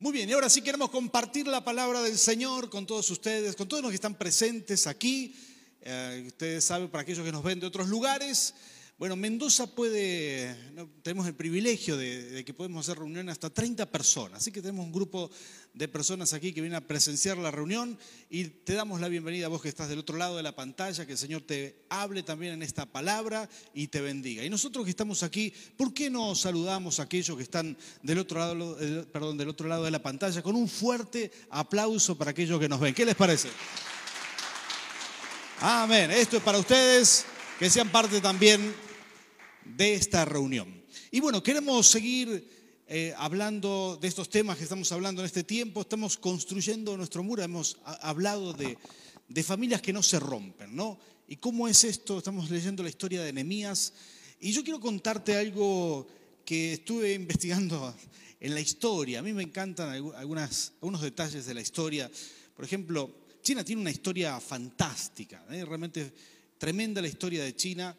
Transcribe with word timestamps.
Muy 0.00 0.12
bien, 0.12 0.28
y 0.28 0.32
ahora 0.32 0.48
sí 0.48 0.62
queremos 0.62 0.90
compartir 0.90 1.48
la 1.48 1.64
palabra 1.64 2.00
del 2.00 2.16
Señor 2.16 2.70
con 2.70 2.86
todos 2.86 3.10
ustedes, 3.10 3.56
con 3.56 3.66
todos 3.66 3.82
los 3.82 3.90
que 3.90 3.96
están 3.96 4.14
presentes 4.14 4.86
aquí. 4.86 5.34
Eh, 5.82 6.22
ustedes 6.28 6.62
saben, 6.62 6.88
para 6.88 7.02
aquellos 7.02 7.24
que 7.24 7.32
nos 7.32 7.42
ven 7.42 7.58
de 7.58 7.66
otros 7.66 7.88
lugares, 7.88 8.54
bueno, 8.98 9.14
Mendoza 9.14 9.68
puede, 9.68 10.56
tenemos 11.02 11.28
el 11.28 11.34
privilegio 11.36 11.96
de, 11.96 12.42
que 12.44 12.52
podemos 12.52 12.84
hacer 12.84 12.98
reuniones 12.98 13.30
hasta 13.30 13.48
30 13.48 13.86
personas, 13.92 14.40
así 14.40 14.50
que 14.50 14.60
tenemos 14.60 14.84
un 14.84 14.90
grupo 14.90 15.30
de 15.72 15.86
personas 15.86 16.32
aquí 16.32 16.52
que 16.52 16.60
vienen 16.60 16.82
a 16.82 16.84
presenciar 16.84 17.38
la 17.38 17.52
reunión 17.52 17.96
y 18.28 18.46
te 18.46 18.72
damos 18.72 19.00
la 19.00 19.06
bienvenida 19.06 19.46
a 19.46 19.50
vos 19.50 19.62
que 19.62 19.68
estás 19.68 19.88
del 19.88 20.00
otro 20.00 20.16
lado 20.16 20.36
de 20.36 20.42
la 20.42 20.56
pantalla, 20.56 21.06
que 21.06 21.12
el 21.12 21.18
Señor 21.18 21.42
te 21.42 21.86
hable 21.90 22.24
también 22.24 22.54
en 22.54 22.62
esta 22.64 22.86
palabra 22.86 23.48
y 23.72 23.86
te 23.86 24.00
bendiga. 24.00 24.42
Y 24.42 24.50
nosotros 24.50 24.84
que 24.84 24.90
estamos 24.90 25.22
aquí, 25.22 25.54
¿por 25.76 25.94
qué 25.94 26.10
no 26.10 26.34
saludamos 26.34 26.98
a 26.98 27.04
aquellos 27.04 27.36
que 27.36 27.44
están 27.44 27.78
del 28.02 28.18
otro 28.18 28.40
lado, 28.40 28.76
perdón, 29.12 29.38
del 29.38 29.48
otro 29.48 29.68
lado 29.68 29.84
de 29.84 29.92
la 29.92 30.02
pantalla 30.02 30.42
con 30.42 30.56
un 30.56 30.68
fuerte 30.68 31.30
aplauso 31.50 32.18
para 32.18 32.32
aquellos 32.32 32.58
que 32.58 32.68
nos 32.68 32.80
ven? 32.80 32.94
¿Qué 32.94 33.06
les 33.06 33.14
parece? 33.14 33.48
Amén. 35.60 36.10
Esto 36.10 36.38
es 36.38 36.42
para 36.42 36.58
ustedes 36.58 37.24
que 37.60 37.70
sean 37.70 37.90
parte 37.90 38.20
también 38.20 38.87
de 39.76 39.94
esta 39.94 40.24
reunión. 40.24 40.82
Y 41.10 41.20
bueno, 41.20 41.42
queremos 41.42 41.86
seguir 41.86 42.48
eh, 42.86 43.12
hablando 43.18 43.98
de 44.00 44.08
estos 44.08 44.30
temas 44.30 44.56
que 44.56 44.64
estamos 44.64 44.90
hablando 44.92 45.20
en 45.20 45.26
este 45.26 45.44
tiempo. 45.44 45.82
Estamos 45.82 46.16
construyendo 46.16 46.96
nuestro 46.96 47.22
muro, 47.22 47.42
hemos 47.42 47.78
hablado 47.84 48.54
de, 48.54 48.78
familias 49.42 49.82
que 49.82 49.92
no 49.92 50.02
se 50.02 50.18
rompen, 50.18 50.74
¿no? 50.74 50.98
¿Y 51.26 51.36
cómo 51.36 51.68
es 51.68 51.84
esto? 51.84 52.18
Estamos 52.18 52.48
leyendo 52.48 52.82
la 52.82 52.88
historia 52.88 53.22
de 53.22 53.32
Nehemías. 53.32 53.92
Y 54.40 54.52
yo 54.52 54.62
quiero 54.64 54.80
contarte 54.80 55.36
algo 55.36 56.08
que 56.44 56.74
estuve 56.74 57.12
investigando 57.12 57.94
en 58.40 58.54
la 58.54 58.60
historia. 58.60 59.18
A 59.18 59.22
mí 59.22 59.34
me 59.34 59.42
encantan 59.42 59.90
algunas, 59.90 60.72
algunos 60.80 61.02
detalles 61.02 61.44
de 61.44 61.54
la 61.54 61.60
historia. 61.60 62.10
Por 62.56 62.64
ejemplo, 62.64 63.10
China 63.42 63.64
tiene 63.64 63.82
una 63.82 63.90
historia 63.90 64.40
fantástica, 64.40 65.44
¿eh? 65.50 65.64
realmente 65.64 66.12
tremenda 66.56 67.02
la 67.02 67.08
historia 67.08 67.44
de 67.44 67.54
China. 67.54 67.96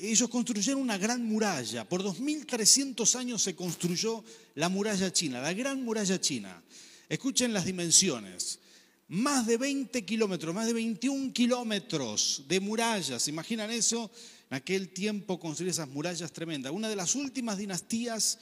Ellos 0.00 0.28
construyeron 0.28 0.80
una 0.80 0.98
gran 0.98 1.24
muralla. 1.24 1.88
Por 1.88 2.02
2300 2.02 3.16
años 3.16 3.42
se 3.42 3.54
construyó 3.54 4.24
la 4.54 4.68
muralla 4.68 5.12
china, 5.12 5.40
la 5.40 5.52
gran 5.52 5.82
muralla 5.82 6.20
china. 6.20 6.62
Escuchen 7.08 7.52
las 7.52 7.64
dimensiones. 7.64 8.60
Más 9.08 9.46
de 9.46 9.58
20 9.58 10.04
kilómetros, 10.04 10.54
más 10.54 10.66
de 10.66 10.72
21 10.72 11.32
kilómetros 11.32 12.44
de 12.48 12.60
murallas. 12.60 13.22
¿Se 13.22 13.30
imaginan 13.30 13.70
eso? 13.70 14.10
En 14.50 14.56
aquel 14.56 14.88
tiempo 14.88 15.38
construir 15.38 15.70
esas 15.70 15.88
murallas 15.88 16.32
tremendas. 16.32 16.72
Una 16.72 16.88
de 16.88 16.96
las 16.96 17.14
últimas 17.14 17.58
dinastías 17.58 18.38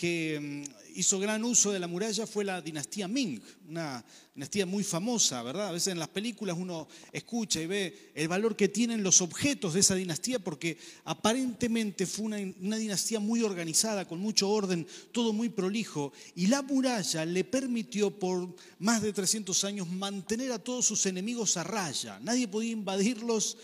que 0.00 0.40
mm, 0.40 0.98
hizo 0.98 1.18
gran 1.18 1.44
uso 1.44 1.72
de 1.72 1.78
la 1.78 1.86
muralla 1.86 2.26
fue 2.26 2.42
la 2.42 2.62
dinastía 2.62 3.06
Ming, 3.06 3.38
una 3.68 4.02
dinastía 4.34 4.64
muy 4.64 4.82
famosa, 4.82 5.42
¿verdad? 5.42 5.68
A 5.68 5.72
veces 5.72 5.92
en 5.92 5.98
las 5.98 6.08
películas 6.08 6.56
uno 6.58 6.88
escucha 7.12 7.60
y 7.60 7.66
ve 7.66 8.10
el 8.14 8.26
valor 8.26 8.56
que 8.56 8.68
tienen 8.68 9.02
los 9.02 9.20
objetos 9.20 9.74
de 9.74 9.80
esa 9.80 9.94
dinastía 9.94 10.38
porque 10.38 10.78
aparentemente 11.04 12.06
fue 12.06 12.24
una, 12.24 12.38
una 12.62 12.78
dinastía 12.78 13.20
muy 13.20 13.42
organizada, 13.42 14.08
con 14.08 14.20
mucho 14.20 14.48
orden, 14.48 14.86
todo 15.12 15.34
muy 15.34 15.50
prolijo, 15.50 16.14
y 16.34 16.46
la 16.46 16.62
muralla 16.62 17.26
le 17.26 17.44
permitió 17.44 18.10
por 18.10 18.56
más 18.78 19.02
de 19.02 19.12
300 19.12 19.64
años 19.64 19.86
mantener 19.86 20.50
a 20.50 20.58
todos 20.58 20.86
sus 20.86 21.04
enemigos 21.04 21.58
a 21.58 21.62
raya. 21.62 22.18
Nadie 22.20 22.48
podía 22.48 22.72
invadirlos 22.72 23.58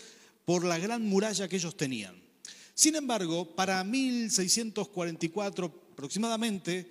por 0.45 0.63
la 0.63 0.77
gran 0.77 1.01
muralla 1.01 1.47
que 1.47 1.55
ellos 1.55 1.75
tenían. 1.75 2.15
Sin 2.75 2.95
embargo, 2.95 3.55
para 3.55 3.83
1644 3.83 5.86
aproximadamente, 5.97 6.85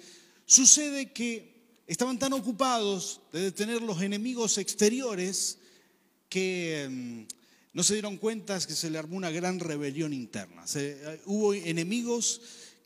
sucede 0.46 1.12
que 1.12 1.78
estaban 1.86 2.18
tan 2.18 2.32
ocupados 2.32 3.20
de 3.32 3.40
detener 3.40 3.80
los 3.80 4.02
enemigos 4.02 4.58
exteriores 4.58 5.58
que 6.28 6.88
mm, 6.90 7.22
no 7.72 7.84
se 7.84 7.92
dieron 7.92 8.16
cuenta 8.16 8.58
que 8.58 8.74
se 8.74 8.90
le 8.90 8.98
armó 8.98 9.16
una 9.16 9.31
gran 9.31 9.60
rebelión 9.60 10.12
interna. 10.12 10.64
Eh, 10.75 11.20
hubo 11.26 11.54
enemigos 11.54 12.41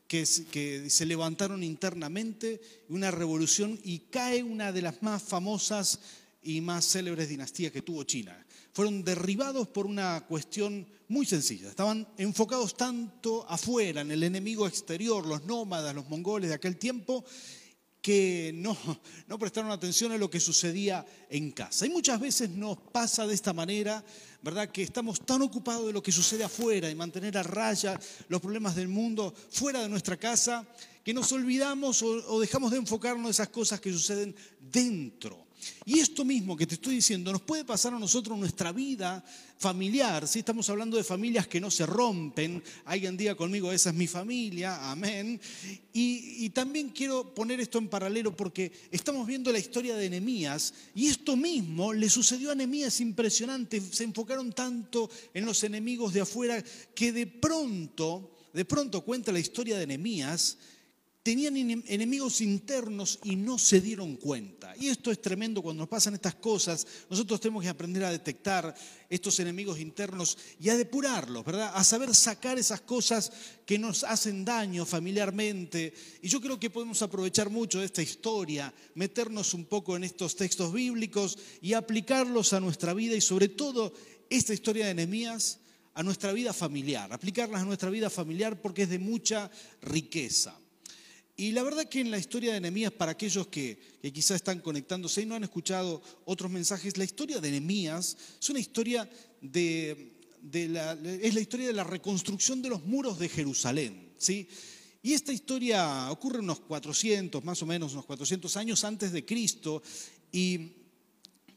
que, 0.07 0.27
que 0.51 0.91
se 0.91 1.07
levantaron 1.07 1.63
internamente, 1.63 2.61
una 2.89 3.09
revolución 3.09 3.79
y 3.83 3.99
cae 4.11 4.43
una 4.43 4.71
de 4.71 4.83
las 4.83 5.01
más 5.01 5.23
famosas 5.23 6.01
y 6.43 6.61
más 6.61 6.85
célebres 6.85 7.29
dinastías 7.29 7.71
que 7.71 7.81
tuvo 7.81 8.03
China. 8.03 8.40
Fueron 8.73 9.03
derribados 9.03 9.67
por 9.67 9.85
una 9.85 10.25
cuestión 10.27 10.87
muy 11.09 11.25
sencilla. 11.25 11.69
Estaban 11.69 12.07
enfocados 12.17 12.75
tanto 12.75 13.45
afuera, 13.49 14.01
en 14.01 14.11
el 14.11 14.23
enemigo 14.23 14.65
exterior, 14.65 15.25
los 15.25 15.43
nómadas, 15.43 15.93
los 15.93 16.07
mongoles 16.07 16.49
de 16.49 16.55
aquel 16.55 16.77
tiempo, 16.77 17.25
que 18.01 18.51
no, 18.55 18.77
no 19.27 19.37
prestaron 19.37 19.71
atención 19.71 20.11
a 20.11 20.17
lo 20.17 20.29
que 20.29 20.39
sucedía 20.39 21.05
en 21.29 21.51
casa. 21.51 21.85
Y 21.85 21.89
muchas 21.89 22.19
veces 22.19 22.49
nos 22.49 22.77
pasa 22.77 23.27
de 23.27 23.33
esta 23.33 23.53
manera, 23.53 24.03
¿verdad? 24.41 24.69
Que 24.69 24.83
estamos 24.83 25.25
tan 25.25 25.41
ocupados 25.41 25.87
de 25.87 25.93
lo 25.93 26.01
que 26.01 26.11
sucede 26.11 26.43
afuera 26.43 26.89
y 26.89 26.95
mantener 26.95 27.37
a 27.37 27.43
raya 27.43 27.99
los 28.29 28.41
problemas 28.41 28.75
del 28.75 28.87
mundo 28.87 29.33
fuera 29.51 29.81
de 29.81 29.89
nuestra 29.89 30.17
casa, 30.17 30.65
que 31.03 31.13
nos 31.13 31.31
olvidamos 31.31 32.01
o, 32.03 32.07
o 32.33 32.39
dejamos 32.39 32.71
de 32.71 32.77
enfocarnos 32.77 33.25
en 33.25 33.31
esas 33.31 33.49
cosas 33.49 33.79
que 33.79 33.91
suceden 33.91 34.35
dentro. 34.59 35.50
Y 35.85 35.99
esto 35.99 36.25
mismo 36.25 36.55
que 36.55 36.67
te 36.67 36.75
estoy 36.75 36.95
diciendo 36.95 37.31
nos 37.31 37.41
puede 37.41 37.65
pasar 37.65 37.93
a 37.93 37.99
nosotros 37.99 38.37
nuestra 38.37 38.71
vida 38.71 39.23
familiar. 39.57 40.27
Si 40.27 40.39
estamos 40.39 40.69
hablando 40.69 40.97
de 40.97 41.03
familias 41.03 41.47
que 41.47 41.61
no 41.61 41.69
se 41.69 41.85
rompen, 41.85 42.63
alguien 42.85 43.15
diga 43.15 43.35
conmigo, 43.35 43.71
esa 43.71 43.91
es 43.91 43.95
mi 43.95 44.07
familia, 44.07 44.89
amén. 44.89 45.39
Y, 45.93 46.49
también 46.49 46.89
quiero 46.89 47.33
poner 47.33 47.59
esto 47.61 47.77
en 47.77 47.87
paralelo 47.87 48.35
porque 48.35 48.71
estamos 48.91 49.25
viendo 49.25 49.51
la 49.51 49.59
historia 49.59 49.95
de 49.95 50.09
Nehemías 50.09 50.73
y 50.95 51.07
esto 51.07 51.35
mismo 51.35 51.93
le 51.93 52.09
sucedió 52.09 52.51
a 52.51 52.55
Nehemías 52.55 52.99
impresionante. 53.01 53.79
Se 53.79 54.03
enfocaron 54.03 54.51
tanto 54.51 55.09
en 55.33 55.45
los 55.45 55.63
enemigos 55.63 56.13
de 56.13 56.21
afuera 56.21 56.63
que 56.95 57.11
de 57.11 57.27
pronto, 57.27 58.35
de 58.53 58.65
pronto 58.65 59.01
cuenta 59.01 59.31
la 59.31 59.39
historia 59.39 59.77
de 59.77 59.87
Nehemías 59.87 60.57
tenían 61.23 61.55
enemigos 61.87 62.41
internos 62.41 63.19
y 63.23 63.35
no 63.35 63.59
se 63.59 63.79
dieron 63.79 64.15
cuenta. 64.15 64.73
Y 64.79 64.87
esto 64.87 65.11
es 65.11 65.21
tremendo 65.21 65.61
cuando 65.61 65.81
nos 65.83 65.89
pasan 65.89 66.15
estas 66.15 66.35
cosas. 66.35 66.87
Nosotros 67.09 67.39
tenemos 67.39 67.61
que 67.61 67.69
aprender 67.69 68.03
a 68.03 68.11
detectar 68.11 68.73
estos 69.07 69.39
enemigos 69.39 69.79
internos 69.79 70.37
y 70.59 70.69
a 70.69 70.77
depurarlos, 70.77 71.45
¿verdad? 71.45 71.73
A 71.75 71.83
saber 71.83 72.15
sacar 72.15 72.57
esas 72.57 72.81
cosas 72.81 73.31
que 73.65 73.77
nos 73.77 74.03
hacen 74.03 74.43
daño 74.43 74.83
familiarmente. 74.83 75.93
Y 76.23 76.27
yo 76.27 76.41
creo 76.41 76.59
que 76.59 76.71
podemos 76.71 77.01
aprovechar 77.03 77.51
mucho 77.51 77.79
de 77.79 77.85
esta 77.85 78.01
historia, 78.01 78.73
meternos 78.95 79.53
un 79.53 79.65
poco 79.65 79.95
en 79.95 80.03
estos 80.03 80.35
textos 80.35 80.73
bíblicos 80.73 81.37
y 81.61 81.73
aplicarlos 81.73 82.53
a 82.53 82.59
nuestra 82.59 82.95
vida 82.95 83.15
y 83.15 83.21
sobre 83.21 83.47
todo 83.47 83.93
esta 84.27 84.53
historia 84.53 84.87
de 84.87 84.95
Nehemías 84.95 85.59
a 85.93 86.03
nuestra 86.03 86.31
vida 86.31 86.53
familiar, 86.53 87.11
aplicarlas 87.13 87.61
a 87.61 87.65
nuestra 87.65 87.89
vida 87.89 88.09
familiar 88.09 88.59
porque 88.59 88.83
es 88.83 88.89
de 88.89 88.97
mucha 88.97 89.51
riqueza. 89.81 90.60
Y 91.35 91.51
la 91.51 91.63
verdad 91.63 91.87
que 91.87 92.01
en 92.01 92.11
la 92.11 92.17
historia 92.17 92.53
de 92.53 92.61
Nehemías, 92.61 92.91
para 92.91 93.13
aquellos 93.13 93.47
que, 93.47 93.79
quizás 94.13 94.35
están 94.35 94.59
conectándose 94.59 95.21
y 95.21 95.25
no 95.25 95.35
han 95.35 95.43
escuchado 95.43 96.01
otros 96.25 96.51
mensajes, 96.51 96.97
la 96.97 97.03
historia 97.03 97.39
de 97.39 97.51
Nehemías 97.51 98.17
es 98.39 98.49
una 98.49 98.59
historia 98.59 99.09
de, 99.41 100.13
la, 100.69 100.93
es 100.93 101.33
la 101.33 101.39
historia 101.39 101.67
de 101.67 101.73
la 101.73 101.83
reconstrucción 101.83 102.61
de 102.61 102.69
los 102.69 102.83
muros 102.83 103.17
de 103.17 103.29
Jerusalén. 103.29 104.13
¿sí? 104.17 104.47
Y 105.03 105.13
esta 105.13 105.33
historia 105.33 106.11
ocurre 106.11 106.39
unos 106.39 106.59
400, 106.59 107.43
más 107.43 107.61
o 107.63 107.65
menos 107.65 107.93
unos 107.93 108.05
400 108.05 108.55
años 108.57 108.83
antes 108.83 109.11
de 109.11 109.25
Cristo, 109.25 109.81
y 110.31 110.73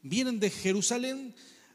vienen 0.03 0.41
de 0.41 0.51
Jerusalén, 0.51 1.35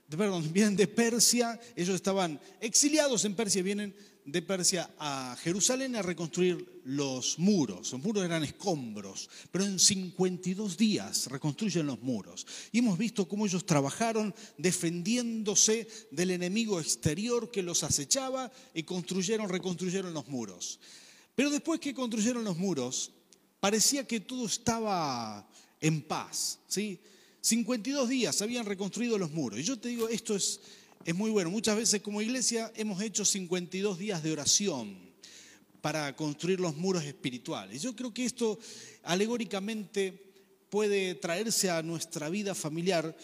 perdón, 0.09 0.49
vienen 0.53 0.75
de 0.75 0.87
Persia, 0.87 1.59
ellos 1.75 1.95
estaban 1.95 2.39
exiliados 2.59 3.23
en 3.25 3.35
Persia, 3.35 3.61
vienen 3.61 3.93
de 4.31 4.41
Persia 4.41 4.89
a 4.97 5.35
Jerusalén 5.41 5.95
a 5.95 6.01
reconstruir 6.01 6.81
los 6.85 7.39
muros. 7.39 7.91
Los 7.91 8.03
muros 8.03 8.23
eran 8.23 8.43
escombros, 8.43 9.29
pero 9.51 9.65
en 9.65 9.79
52 9.79 10.77
días 10.77 11.27
reconstruyen 11.27 11.85
los 11.85 12.01
muros. 12.01 12.45
Y 12.71 12.79
hemos 12.79 12.97
visto 12.97 13.27
cómo 13.27 13.45
ellos 13.45 13.65
trabajaron 13.65 14.33
defendiéndose 14.57 15.87
del 16.11 16.31
enemigo 16.31 16.79
exterior 16.79 17.51
que 17.51 17.63
los 17.63 17.83
acechaba 17.83 18.51
y 18.73 18.83
construyeron, 18.83 19.49
reconstruyeron 19.49 20.13
los 20.13 20.27
muros. 20.27 20.79
Pero 21.35 21.49
después 21.49 21.79
que 21.79 21.93
construyeron 21.93 22.43
los 22.43 22.57
muros, 22.57 23.11
parecía 23.59 24.07
que 24.07 24.19
todo 24.19 24.45
estaba 24.45 25.49
en 25.81 26.01
paz. 26.01 26.59
¿sí? 26.67 26.99
52 27.41 28.09
días 28.09 28.41
habían 28.41 28.65
reconstruido 28.65 29.17
los 29.17 29.31
muros. 29.31 29.59
Y 29.59 29.63
yo 29.63 29.79
te 29.79 29.89
digo, 29.89 30.09
esto 30.09 30.35
es 30.35 30.59
es 31.05 31.15
muy 31.15 31.29
bueno. 31.29 31.49
Muchas 31.49 31.75
veces 31.75 32.01
como 32.01 32.21
iglesia 32.21 32.71
hemos 32.75 33.01
hecho 33.01 33.25
52 33.25 33.97
días 33.97 34.21
de 34.21 34.31
oración 34.31 34.97
para 35.81 36.15
construir 36.15 36.59
los 36.59 36.75
muros 36.75 37.03
espirituales. 37.03 37.81
Yo 37.81 37.95
creo 37.95 38.13
que 38.13 38.25
esto 38.25 38.59
alegóricamente 39.03 40.29
puede 40.69 41.15
traerse 41.15 41.69
a 41.69 41.81
nuestra 41.81 42.29
vida 42.29 42.53
familiar 42.53 43.15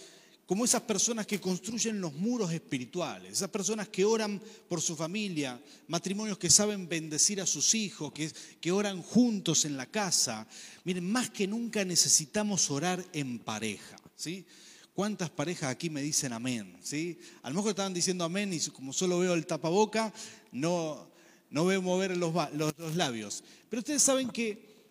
como 0.46 0.64
esas 0.64 0.84
personas 0.84 1.26
que 1.26 1.42
construyen 1.42 2.00
los 2.00 2.14
muros 2.14 2.52
espirituales, 2.54 3.34
esas 3.34 3.50
personas 3.50 3.90
que 3.90 4.06
oran 4.06 4.40
por 4.70 4.80
su 4.80 4.96
familia, 4.96 5.60
matrimonios 5.88 6.38
que 6.38 6.52
saben 6.52 6.88
bendecir 6.88 7.42
a 7.42 7.48
sus 7.48 7.74
hijos, 7.74 8.12
que, 8.14 8.32
que 8.62 8.72
oran 8.72 9.02
juntos 9.02 9.66
en 9.66 9.76
la 9.76 9.88
casa. 9.88 10.48
Miren, 10.84 11.12
más 11.12 11.32
que 11.32 11.48
nunca 11.48 11.84
necesitamos 11.84 12.70
orar 12.70 13.04
en 13.12 13.40
pareja, 13.40 13.98
¿sí? 14.16 14.46
¿Cuántas 14.96 15.30
parejas 15.30 15.70
aquí 15.70 15.90
me 15.90 16.02
dicen 16.02 16.32
amén? 16.32 16.78
¿sí? 16.82 17.20
A 17.44 17.50
lo 17.50 17.56
mejor 17.56 17.72
estaban 17.72 17.94
diciendo 17.94 18.24
amén 18.24 18.54
y 18.54 18.62
como 18.70 18.94
solo 18.94 19.20
veo 19.20 19.34
el 19.34 19.46
tapaboca, 19.46 20.14
no, 20.54 21.12
no 21.50 21.66
veo 21.66 21.82
mover 21.82 22.16
los, 22.16 22.34
los, 22.54 22.96
labios. 22.96 23.44
Pero 23.70 23.82
ustedes 23.82 24.02
saben 24.02 24.30
que 24.30 24.86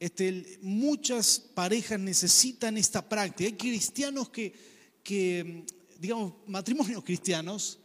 este, 0.00 0.58
muchas 0.62 1.38
parejas 1.38 2.00
necesitan 2.00 2.78
esta 2.78 3.06
práctica. 3.06 3.50
Hay 3.50 3.56
cristianos 3.58 4.30
que, 4.30 4.54
que, 5.02 5.66
digamos, 5.98 6.32
matrimonios 6.46 7.04
cristianos, 7.04 7.80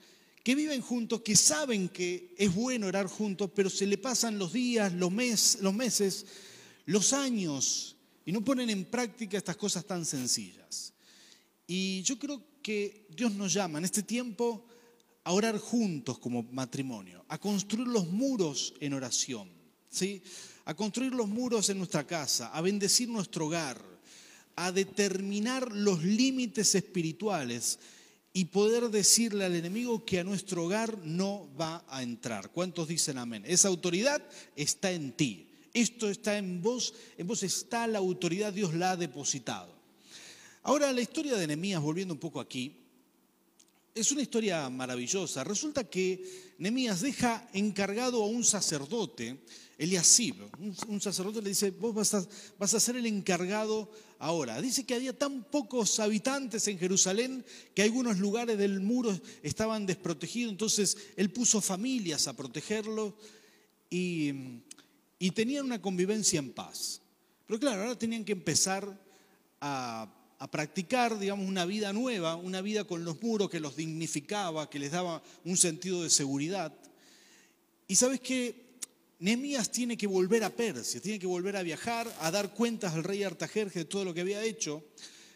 que 0.46 0.56
viven 0.56 0.80
juntos, 0.80 1.20
que 1.24 1.36
saben 1.36 1.90
que 1.90 2.34
es 2.38 2.56
bueno 2.56 2.88
orar 2.88 3.08
juntos, 3.08 3.52
pero 3.54 3.70
se 3.70 3.86
le 3.86 3.98
pasan 3.98 4.40
los 4.40 4.54
días, 4.54 4.94
los, 4.94 5.12
mes, 5.12 5.58
los 5.60 5.74
meses, 5.74 6.26
los 6.86 7.12
años, 7.12 7.98
y 8.26 8.32
no 8.32 8.42
ponen 8.46 8.70
en 8.70 8.86
práctica 8.86 9.38
estas 9.38 9.58
cosas 9.58 9.84
tan 9.84 10.06
sencillas. 10.06 10.95
Y 11.68 12.02
yo 12.04 12.20
creo 12.20 12.42
que 12.62 13.08
Dios 13.10 13.34
nos 13.34 13.54
llama 13.54 13.80
en 13.80 13.86
este 13.86 14.04
tiempo 14.04 14.66
a 15.24 15.32
orar 15.32 15.58
juntos 15.58 16.20
como 16.20 16.44
matrimonio, 16.44 17.26
a 17.28 17.40
construir 17.40 17.88
los 17.88 18.08
muros 18.08 18.74
en 18.80 18.94
oración, 18.94 19.50
¿sí? 19.90 20.22
a 20.66 20.74
construir 20.76 21.14
los 21.14 21.28
muros 21.28 21.70
en 21.70 21.78
nuestra 21.78 22.06
casa, 22.06 22.48
a 22.48 22.62
bendecir 22.62 23.10
nuestro 23.10 23.48
hogar, 23.48 23.82
a 24.56 24.72
determinar 24.72 25.72
los 25.72 26.04
límites 26.04 26.76
espirituales 26.76 27.80
y 28.34 28.46
poder 28.46 28.90
decirle 28.90 29.46
al 29.46 29.56
enemigo 29.56 30.06
que 30.06 30.20
a 30.20 30.24
nuestro 30.24 30.66
hogar 30.66 31.00
no 31.04 31.50
va 31.60 31.86
a 31.88 32.04
entrar. 32.04 32.52
¿Cuántos 32.52 32.88
dicen 32.88 33.18
amén? 33.18 33.44
Esa 33.48 33.68
autoridad 33.68 34.22
está 34.56 34.92
en 34.92 35.14
ti. 35.14 35.50
Esto 35.74 36.10
está 36.10 36.38
en 36.38 36.62
vos, 36.62 36.94
en 37.18 37.28
vos 37.28 37.44
está 37.44 37.86
la 37.88 38.00
autoridad, 38.00 38.54
Dios 38.54 38.74
la 38.74 38.92
ha 38.92 38.98
depositado. 38.98 39.75
Ahora, 40.68 40.92
la 40.92 41.02
historia 41.02 41.36
de 41.36 41.46
Nehemías, 41.46 41.80
volviendo 41.80 42.16
un 42.16 42.20
poco 42.20 42.40
aquí, 42.40 42.76
es 43.94 44.12
una 44.12 44.24
historia 44.24 44.68
maravillosa. 44.68 45.44
Resulta 45.44 45.84
que 45.84 46.56
Nehemías 46.58 47.02
deja 47.02 47.48
encargado 47.54 48.24
a 48.24 48.26
un 48.26 48.44
sacerdote, 48.44 49.46
Eliasib. 49.78 50.38
Un, 50.88 51.00
sacerdote 51.00 51.44
le 51.44 51.50
dice, 51.50 51.70
vos 51.70 51.94
vas 51.94 52.74
a, 52.74 52.80
ser 52.80 52.96
el 52.96 53.06
encargado 53.06 53.92
ahora. 54.18 54.60
Dice 54.60 54.88
que 54.88 54.96
había 54.96 55.16
tan 55.16 55.44
pocos 55.44 56.00
habitantes 56.00 56.68
en 56.68 56.80
Jerusalén 56.80 57.46
que 57.76 57.84
algunos 57.84 58.18
lugares 58.18 58.58
del 58.58 58.80
muro 58.80 59.16
estaban 59.44 59.86
desprotegidos, 59.86 60.52
entonces 60.52 60.98
él 61.16 61.32
puso 61.32 61.62
familias 61.62 62.28
a 62.28 62.36
protegerlo 62.36 63.16
y, 63.92 64.32
y 65.20 65.30
tenían 65.30 65.66
una 65.66 65.80
convivencia 65.80 66.40
en 66.40 66.54
paz. 66.54 67.02
Pero 67.46 67.60
claro, 67.60 67.84
ahora 67.84 68.00
tenían 68.00 68.26
que 68.26 68.32
empezar 68.32 69.00
a 69.62 70.12
a 70.40 70.52
practicar, 70.52 71.18
digamos, 71.18 71.48
una 71.48 71.66
vida 71.66 71.94
nueva, 71.94 72.36
una 72.36 72.62
vida 72.62 72.84
con 72.84 73.06
los 73.06 73.22
muros 73.22 73.50
que 73.50 73.60
los 73.60 73.76
dignificaba, 73.76 74.70
que 74.70 74.80
les 74.80 74.92
daba 74.92 75.24
un 75.46 75.58
sentido 75.58 76.04
de 76.04 76.10
seguridad. 76.10 76.74
Y 77.88 77.96
sabes 77.96 78.20
que 78.20 78.66
Nehemías 79.20 79.72
tiene 79.72 79.98
que 79.98 80.08
volver 80.08 80.44
a 80.44 80.50
Persia, 80.50 81.02
tiene 81.02 81.20
que 81.20 81.28
volver 81.28 81.56
a 81.56 81.64
viajar, 81.64 82.14
a 82.20 82.32
dar 82.32 82.54
cuentas 82.54 82.94
al 82.94 83.04
rey 83.04 83.24
Artajerje 83.24 83.80
de 83.80 83.86
todo 83.86 84.04
lo 84.04 84.14
que 84.14 84.22
había 84.22 84.44
hecho. 84.44 84.84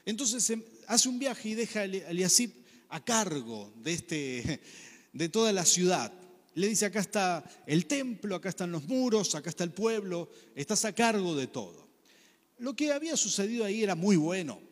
Entonces 0.05 0.49
em, 0.49 0.63
hace 0.87 1.07
un 1.07 1.17
viaje 1.17 1.49
y 1.49 1.55
deja 1.55 1.81
a 1.81 1.85
Eliasib 1.85 2.51
a 2.89 3.03
cargo 3.03 3.71
de, 3.77 3.93
este, 3.93 4.61
de 5.13 5.29
toda 5.29 5.53
la 5.53 5.63
ciudad. 5.63 6.11
Le 6.55 6.67
dice, 6.67 6.85
acá 6.85 6.99
está 6.99 7.43
el 7.67 7.85
templo, 7.85 8.35
acá 8.35 8.49
están 8.49 8.71
los 8.71 8.83
muros, 8.83 9.33
acá 9.35 9.49
está 9.49 9.63
el 9.63 9.71
pueblo, 9.71 10.29
estás 10.55 10.83
a 10.83 10.93
cargo 10.93 11.35
de 11.35 11.47
todo. 11.47 11.87
Lo 12.57 12.75
que 12.75 12.91
había 12.91 13.15
sucedido 13.15 13.63
ahí 13.63 13.81
era 13.81 13.95
muy 13.95 14.17
bueno 14.17 14.68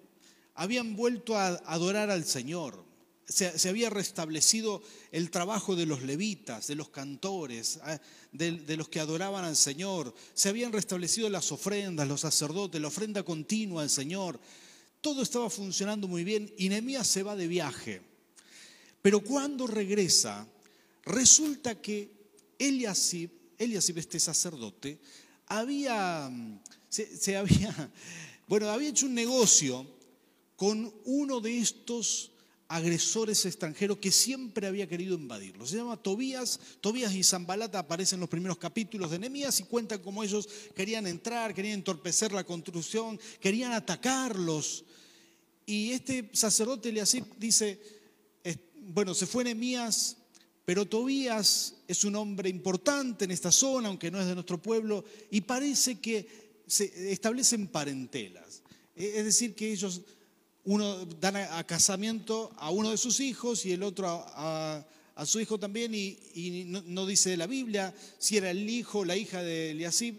habían 0.57 0.95
vuelto 0.95 1.37
a 1.37 1.49
adorar 1.67 2.09
al 2.09 2.25
Señor. 2.25 2.83
Se, 3.25 3.69
había 3.69 3.89
restablecido 3.89 4.81
el 5.11 5.29
trabajo 5.29 5.75
de 5.75 5.85
los 5.85 6.01
levitas, 6.01 6.67
de 6.67 6.75
los 6.75 6.89
cantores, 6.89 7.79
ah, 7.83 7.99
de, 8.31 8.77
los 8.77 8.89
que 8.89 8.99
adoraban 8.99 9.45
al 9.45 9.55
Señor. 9.55 10.13
Se 10.33 10.49
habían 10.49 10.73
restablecido 10.73 11.29
las 11.29 11.51
ofrendas, 11.51 12.07
los 12.07 12.21
sacerdotes, 12.21 12.81
la 12.81 12.87
ofrenda 12.87 13.23
continua 13.23 13.83
al 13.83 13.89
Señor. 13.89 14.39
Todo 14.99 15.21
estaba 15.21 15.49
funcionando 15.49 16.07
muy 16.07 16.23
bien 16.23 16.51
y 16.57 16.69
Nehemías 16.69 17.05
se 17.05 17.21
va 17.21 17.35
de 17.35 17.47
viaje. 17.47 18.01
Pero 19.01 19.19
cuando 19.19 19.67
regresa, 19.67 20.47
resulta 21.05 21.79
que 21.79 22.09
Eliasib, 22.57 23.29
Eliasib 23.59 23.99
este 23.99 24.19
sacerdote, 24.19 24.97
había, 25.45 26.31
se 26.89 27.37
había, 27.37 27.91
bueno, 28.47 28.69
había 28.71 28.89
hecho 28.89 29.05
un 29.05 29.13
negocio 29.13 29.96
con 30.57 30.93
uno 31.05 31.39
de 31.39 31.59
estos 31.59 32.31
agresores 32.67 33.45
extranjeros 33.45 33.99
que 33.99 34.11
siempre 34.11 34.67
había 34.67 34.89
querido 34.89 35.15
invadirlo. 35.15 35.65
Se 35.65 35.77
llama 35.77 36.01
Tobías. 36.01 36.59
Tobías 36.81 37.13
y 37.13 37.23
Zambalata 37.23 37.79
aparecen 37.79 38.17
en 38.17 38.21
los 38.21 38.29
primeros 38.29 38.57
capítulos 38.57 39.11
de 39.11 39.19
Nehemías 39.19 39.59
y 39.61 39.63
cuentan 39.63 40.01
cómo 40.01 40.23
ellos 40.23 40.49
querían 40.75 41.07
entrar, 41.07 41.53
querían 41.53 41.75
entorpecer 41.75 42.33
la 42.33 42.43
construcción, 42.43 43.17
querían 43.39 43.71
atacarlos. 43.71 44.83
Y 45.65 45.91
este 45.91 46.29
sacerdote 46.33 46.89
Eliasib 46.89 47.23
dice, 47.37 47.79
bueno, 48.89 49.13
se 49.13 49.27
fue 49.27 49.43
Nehemías, 49.43 50.17
pero 50.65 50.85
Tobías 50.85 51.75
es 51.87 52.03
un 52.03 52.15
hombre 52.15 52.49
importante 52.49 53.25
en 53.25 53.31
esta 53.31 53.51
zona, 53.51 53.89
aunque 53.89 54.09
no 54.09 54.19
es 54.19 54.25
de 54.25 54.33
nuestro 54.33 54.61
pueblo, 54.61 55.05
y 55.29 55.41
parece 55.41 55.99
que 55.99 56.27
se 56.65 57.11
establecen 57.11 57.67
parentelas. 57.67 58.63
Es 58.95 59.23
decir, 59.23 59.53
que 59.53 59.71
ellos 59.71 60.01
uno 60.67 61.05
dan 61.21 61.37
a, 61.37 61.63
casamiento 61.65 62.51
a 62.57 62.71
uno 62.71 62.91
de 62.91 62.97
sus 62.97 63.21
hijos 63.21 63.65
y 63.65 63.71
el 63.71 63.83
otro 63.83 64.07
a, 64.09 64.85
su 65.25 65.39
hijo 65.39 65.57
también, 65.57 65.95
y, 65.95 66.65
no, 66.67 67.05
dice 67.07 67.31
de 67.31 67.37
la 67.37 67.47
Biblia 67.47 67.95
si 68.19 68.37
era 68.37 68.51
el 68.51 68.69
hijo, 68.69 69.03
la 69.03 69.15
hija 69.15 69.41
de 69.41 69.71
Eliasib 69.71 70.15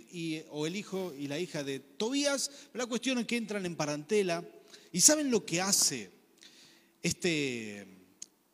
o 0.50 0.66
el 0.66 0.74
hijo 0.74 1.14
y 1.16 1.28
la 1.28 1.38
hija 1.38 1.62
de 1.62 1.80
Tobías, 1.80 2.50
pero 2.72 2.84
la 2.84 2.88
cuestión 2.88 3.18
es 3.18 3.26
que 3.26 3.36
entran 3.36 3.64
en 3.66 3.76
parentela. 3.76 4.42
¿Y 4.90 5.02
saben 5.02 5.30
lo 5.30 5.44
que 5.44 5.60
hace 5.60 6.10
este 7.02 7.86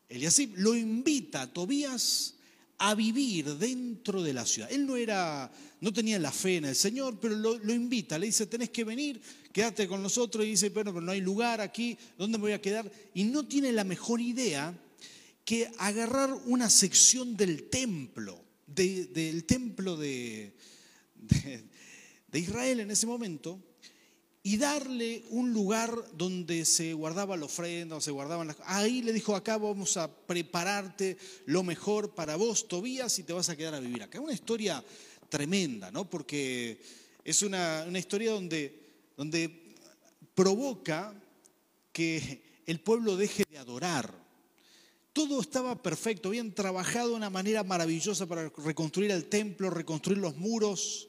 Eliasib? 0.09 0.53
Lo 0.57 0.75
invita 0.75 1.43
a 1.43 1.53
Tobías 1.53 2.35
a 2.79 2.95
vivir 2.95 3.57
dentro 3.57 4.23
de 4.23 4.33
la 4.33 4.45
ciudad. 4.45 4.71
Él 4.71 4.87
no 4.87 4.97
era, 4.97 5.51
no 5.81 5.93
tenía 5.93 6.19
la 6.19 6.33
fe 6.33 6.57
en 6.57 6.67
el 6.67 6.77
Señor, 6.77 7.19
pero 7.21 7.37
lo, 7.37 7.73
invita, 7.73 8.19
le 8.19 8.27
dice, 8.27 8.47
tenés 8.47 8.71
que 8.71 8.85
venir 8.85 9.21
quédate 9.55 9.87
con 9.87 10.03
nosotros 10.03 10.45
y 10.45 10.51
dice, 10.51 10.71
bueno, 10.71 10.93
pero 10.93 11.07
no 11.07 11.13
hay 11.13 11.21
lugar 11.21 11.61
aquí, 11.61 11.97
¿dónde 12.19 12.39
me 12.39 12.43
voy 12.43 12.53
a 12.53 12.61
quedar? 12.61 12.91
Y 13.15 13.23
no 13.23 13.47
tiene 13.47 13.71
la 13.71 13.85
mejor 13.85 14.21
idea 14.21 14.77
que 15.45 15.71
agarrar 15.79 16.35
una 16.47 16.69
sección 16.69 17.37
del 17.37 17.71
templo, 17.71 18.45
del 18.67 19.45
templo 19.45 19.97
de, 19.97 20.57
de, 22.33 22.39
Israel 22.39 22.81
en 22.81 22.91
ese 22.91 23.07
momento, 23.07 23.63
y 24.45 24.59
darle 24.59 25.25
un 25.31 25.53
lugar 25.53 25.93
donde 26.13 26.65
se 26.65 26.93
guardaba 26.93 27.37
la 27.37 27.47
ofrenda, 27.47 28.01
se 28.01 28.13
guardaban 28.13 28.47
las 28.47 28.59
Ahí 28.67 29.03
le 29.03 29.13
dijo, 29.13 29.35
acá 29.35 29.59
vamos 29.59 29.97
a 29.97 30.15
prepararte 30.15 31.17
lo 31.47 31.65
mejor 31.65 32.15
para 32.15 32.37
vos, 32.37 32.69
Tobías, 32.69 33.19
y 33.19 33.25
te 33.25 33.33
vas 33.33 33.49
a 33.49 33.57
quedar 33.57 33.75
a 33.75 33.81
vivir 33.81 34.05
acá. 34.05 34.21
Una 34.21 34.33
historia 34.33 34.85
tremenda, 35.29 35.91
¿no? 35.91 36.09
Porque 36.09 36.81
es 37.25 37.43
una, 37.43 37.85
una 37.89 37.99
historia 37.99 38.31
donde 38.31 38.85
donde 39.17 39.75
provoca 40.35 41.15
que 41.93 42.63
el 42.67 42.81
pueblo 42.81 43.17
deje 43.17 43.45
de 43.51 43.59
adorar. 43.59 44.13
Todo 45.13 45.41
estaba 45.41 45.81
perfecto, 45.81 46.29
habían 46.29 46.53
trabajado 46.53 47.11
de 47.11 47.15
una 47.15 47.31
manera 47.31 47.63
maravillosa 47.63 48.27
para 48.27 48.49
reconstruir 48.49 49.13
el 49.13 49.27
templo, 49.27 49.71
reconstruir 49.71 50.19
los 50.19 50.37
muros, 50.37 51.09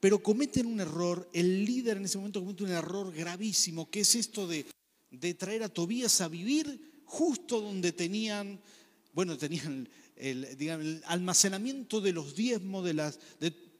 pero 0.00 0.22
cometen 0.22 0.66
un 0.66 0.80
error, 0.80 1.28
el 1.32 1.64
líder 1.64 1.96
en 1.96 2.04
ese 2.04 2.18
momento 2.18 2.40
comete 2.40 2.64
un 2.64 2.70
error 2.70 3.12
gravísimo, 3.12 3.90
que 3.90 4.00
es 4.00 4.14
esto 4.14 4.46
de, 4.46 4.66
traer 5.34 5.62
a 5.62 5.68
Tobías 5.68 6.20
a 6.20 6.28
vivir 6.28 7.02
justo 7.04 7.60
donde 7.60 7.92
tenían, 7.92 8.60
bueno, 9.12 9.36
tenían 9.38 9.88
el, 10.16 11.02
almacenamiento 11.06 12.00
de 12.00 12.12
los 12.12 12.34
diezmos, 12.34 12.84
de 12.84 12.94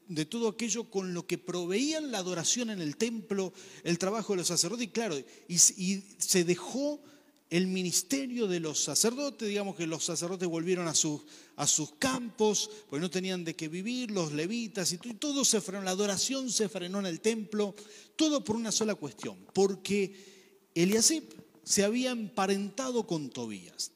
de 0.09 0.25
todo 0.25 0.49
aquello 0.49 0.89
con 0.89 1.13
lo 1.13 1.25
que 1.27 1.37
proveían 1.37 2.11
la 2.11 2.17
adoración 2.17 2.71
en 2.71 2.81
el 2.81 2.97
templo, 2.97 3.53
el 3.83 3.99
trabajo 3.99 4.33
de 4.33 4.37
los 4.37 4.47
sacerdotes, 4.47 4.87
y 4.87 4.89
claro, 4.89 5.15
y, 5.47 5.57
se 5.57 6.43
dejó 6.43 7.01
el 7.49 7.65
ministerio 7.67 8.47
de 8.47 8.59
los 8.59 8.83
sacerdotes, 8.83 9.47
digamos 9.47 9.75
que 9.75 9.87
los 9.87 10.05
sacerdotes 10.05 10.47
volvieron 10.47 10.87
a 10.87 10.93
sus, 10.93 11.21
a 11.55 11.65
sus 11.65 11.93
campos, 11.95 12.69
porque 12.87 13.01
no 13.01 13.09
tenían 13.09 13.43
de 13.43 13.55
qué 13.55 13.67
vivir, 13.67 14.11
los 14.11 14.33
levitas, 14.33 14.91
y 14.91 14.97
todo 14.97 15.43
se 15.43 15.59
frenó, 15.59 15.83
la 15.83 15.91
adoración 15.91 16.51
se 16.51 16.69
frenó 16.69 16.99
en 16.99 17.07
el 17.07 17.21
templo, 17.21 17.75
todo 18.15 18.43
por 18.43 18.55
una 18.55 18.71
sola 18.71 18.93
cuestión, 18.95 19.37
porque 19.53 20.69
Eliasib 20.75 21.23
se 21.63 21.83
había 21.83 22.11
emparentado 22.11 23.07
con 23.07 23.29
Tobías. 23.29 23.91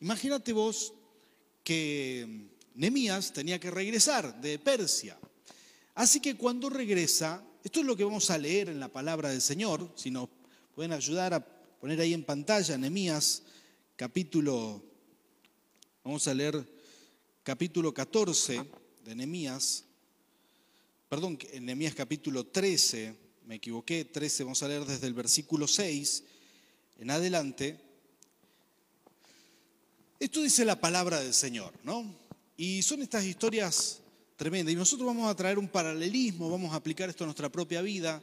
Imagínate 0.00 0.52
vos 0.52 0.92
que 1.62 2.48
Nemías 2.74 3.32
tenía 3.32 3.60
que 3.60 3.70
regresar 3.70 4.40
de 4.40 4.58
Persia. 4.58 5.18
Así 5.94 6.20
que 6.20 6.36
cuando 6.36 6.68
regresa, 6.68 7.42
esto 7.62 7.80
es 7.80 7.86
lo 7.86 7.96
que 7.96 8.04
vamos 8.04 8.30
a 8.30 8.38
leer 8.38 8.68
en 8.68 8.80
la 8.80 8.88
palabra 8.88 9.30
del 9.30 9.40
Señor, 9.40 9.90
si 9.94 10.10
nos 10.10 10.28
pueden 10.74 10.92
ayudar 10.92 11.34
a 11.34 11.55
poner 11.80 12.00
ahí 12.00 12.14
en 12.14 12.24
pantalla, 12.24 12.78
Nemías 12.78 13.42
capítulo, 13.96 14.82
vamos 16.02 16.26
a 16.26 16.34
leer 16.34 16.66
capítulo 17.42 17.92
14 17.92 18.64
de 19.04 19.14
Nemías, 19.14 19.84
perdón, 21.08 21.38
en 21.52 21.66
Nemías 21.66 21.94
capítulo 21.94 22.46
13, 22.46 23.14
me 23.44 23.56
equivoqué, 23.56 24.06
13, 24.06 24.44
vamos 24.44 24.62
a 24.62 24.68
leer 24.68 24.84
desde 24.84 25.06
el 25.06 25.14
versículo 25.14 25.68
6 25.68 26.24
en 26.98 27.10
adelante. 27.10 27.78
Esto 30.18 30.42
dice 30.42 30.64
la 30.64 30.80
palabra 30.80 31.20
del 31.20 31.34
Señor, 31.34 31.72
¿no? 31.84 32.12
Y 32.56 32.82
son 32.82 33.02
estas 33.02 33.24
historias 33.24 34.00
tremendas. 34.36 34.72
Y 34.72 34.76
nosotros 34.76 35.06
vamos 35.06 35.30
a 35.30 35.36
traer 35.36 35.58
un 35.58 35.68
paralelismo, 35.68 36.50
vamos 36.50 36.72
a 36.72 36.76
aplicar 36.76 37.10
esto 37.10 37.24
a 37.24 37.26
nuestra 37.26 37.52
propia 37.52 37.82
vida. 37.82 38.22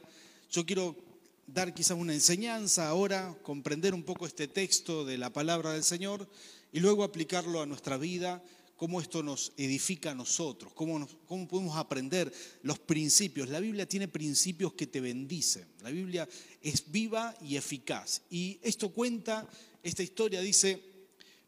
Yo 0.50 0.66
quiero 0.66 1.13
dar 1.46 1.74
quizás 1.74 1.96
una 1.98 2.14
enseñanza 2.14 2.88
ahora, 2.88 3.36
comprender 3.42 3.94
un 3.94 4.02
poco 4.02 4.26
este 4.26 4.48
texto 4.48 5.04
de 5.04 5.18
la 5.18 5.32
palabra 5.32 5.72
del 5.72 5.84
Señor 5.84 6.28
y 6.72 6.80
luego 6.80 7.04
aplicarlo 7.04 7.60
a 7.60 7.66
nuestra 7.66 7.96
vida 7.96 8.42
cómo 8.76 9.00
esto 9.00 9.22
nos 9.22 9.52
edifica 9.56 10.10
a 10.10 10.14
nosotros, 10.14 10.72
cómo, 10.74 11.06
cómo 11.26 11.46
podemos 11.48 11.76
aprender 11.76 12.32
los 12.62 12.78
principios. 12.78 13.48
La 13.48 13.60
Biblia 13.60 13.88
tiene 13.88 14.08
principios 14.08 14.74
que 14.74 14.86
te 14.86 15.00
bendicen. 15.00 15.66
La 15.82 15.90
Biblia 15.90 16.28
es 16.60 16.90
viva 16.90 17.34
y 17.40 17.56
eficaz. 17.56 18.22
Y 18.30 18.58
esto 18.62 18.90
cuenta, 18.90 19.48
esta 19.82 20.02
historia 20.02 20.40
dice, 20.40 20.82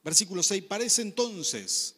versículo 0.04 0.42
6, 0.42 0.64
parece 0.64 1.02
entonces, 1.02 1.96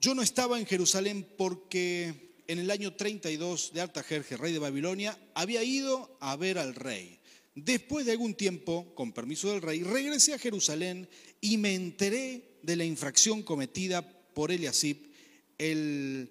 yo 0.00 0.14
no 0.14 0.22
estaba 0.22 0.58
en 0.58 0.66
Jerusalén 0.66 1.26
porque 1.36 2.25
en 2.48 2.58
el 2.58 2.70
año 2.70 2.94
32 2.94 3.72
de 3.72 3.80
Artajerje, 3.80 4.36
rey 4.36 4.52
de 4.52 4.58
Babilonia, 4.58 5.18
había 5.34 5.62
ido 5.62 6.16
a 6.20 6.36
ver 6.36 6.58
al 6.58 6.74
rey. 6.74 7.18
Después 7.54 8.04
de 8.06 8.12
algún 8.12 8.34
tiempo, 8.34 8.92
con 8.94 9.12
permiso 9.12 9.50
del 9.50 9.62
rey, 9.62 9.82
regresé 9.82 10.34
a 10.34 10.38
Jerusalén 10.38 11.08
y 11.40 11.56
me 11.56 11.74
enteré 11.74 12.58
de 12.62 12.76
la 12.76 12.84
infracción 12.84 13.42
cometida 13.42 14.02
por 14.34 14.52
Eliasib 14.52 14.98
el, 15.58 16.30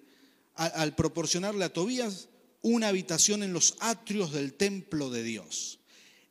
al 0.54 0.94
proporcionarle 0.94 1.64
a 1.64 1.72
Tobías 1.72 2.28
una 2.62 2.88
habitación 2.88 3.42
en 3.42 3.52
los 3.52 3.76
atrios 3.80 4.32
del 4.32 4.54
templo 4.54 5.10
de 5.10 5.22
Dios. 5.22 5.80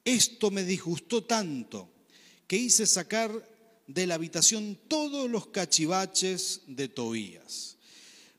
Esto 0.04 0.52
me 0.52 0.64
disgustó 0.64 1.24
tanto 1.24 1.90
que 2.48 2.58
hice 2.58 2.86
sacar 2.86 3.50
de 3.88 4.08
la 4.08 4.16
habitación 4.16 4.78
todos 4.88 5.30
los 5.30 5.48
cachivaches 5.48 6.62
de 6.68 6.88
Tobías. 6.88 7.78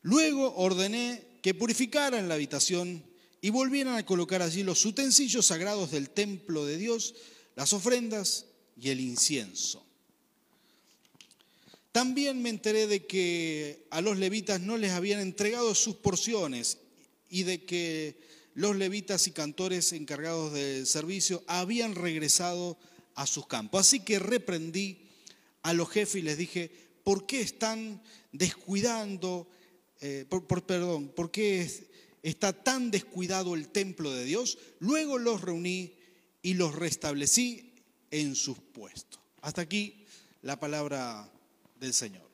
Luego 0.01 0.55
ordené 0.55 1.23
que 1.41 1.53
purificaran 1.53 2.27
la 2.27 2.35
habitación 2.35 3.03
y 3.41 3.49
volvieran 3.49 3.95
a 3.95 4.05
colocar 4.05 4.41
allí 4.41 4.63
los 4.63 4.85
utensilios 4.85 5.45
sagrados 5.45 5.91
del 5.91 6.09
templo 6.09 6.65
de 6.65 6.77
Dios, 6.77 7.15
las 7.55 7.73
ofrendas 7.73 8.45
y 8.79 8.89
el 8.89 8.99
incienso. 8.99 9.85
También 11.91 12.41
me 12.41 12.49
enteré 12.49 12.85
de 12.87 13.05
que 13.05 13.87
a 13.89 14.01
los 14.01 14.17
levitas 14.17 14.61
no 14.61 14.77
les 14.77 14.91
habían 14.91 15.19
entregado 15.19 15.73
sus 15.73 15.95
porciones 15.95 16.77
y 17.29 17.43
de 17.43 17.65
que 17.65 18.19
los 18.53 18.75
levitas 18.75 19.27
y 19.27 19.31
cantores 19.31 19.93
encargados 19.93 20.53
del 20.53 20.85
servicio 20.85 21.43
habían 21.47 21.95
regresado 21.95 22.77
a 23.15 23.25
sus 23.25 23.47
campos. 23.47 23.81
Así 23.81 24.01
que 24.01 24.19
reprendí 24.19 24.99
a 25.63 25.73
los 25.73 25.89
jefes 25.89 26.15
y 26.15 26.21
les 26.21 26.37
dije, 26.37 26.71
¿por 27.03 27.25
qué 27.25 27.41
están 27.41 28.01
descuidando, 28.31 29.47
eh, 30.01 30.25
perdón, 30.65 31.09
por 31.09 31.31
qué 31.31 31.69
está 32.23 32.53
tan 32.53 32.91
descuidado 32.91 33.55
el 33.55 33.69
templo 33.69 34.11
de 34.11 34.25
Dios? 34.25 34.57
Luego 34.79 35.17
los 35.17 35.41
reuní 35.41 35.93
y 36.41 36.53
los 36.53 36.75
restablecí 36.75 37.73
en 38.11 38.35
sus 38.35 38.57
puestos. 38.57 39.19
Hasta 39.41 39.61
aquí 39.61 40.05
la 40.41 40.59
palabra 40.59 41.29
del 41.79 41.93
Señor. 41.93 42.27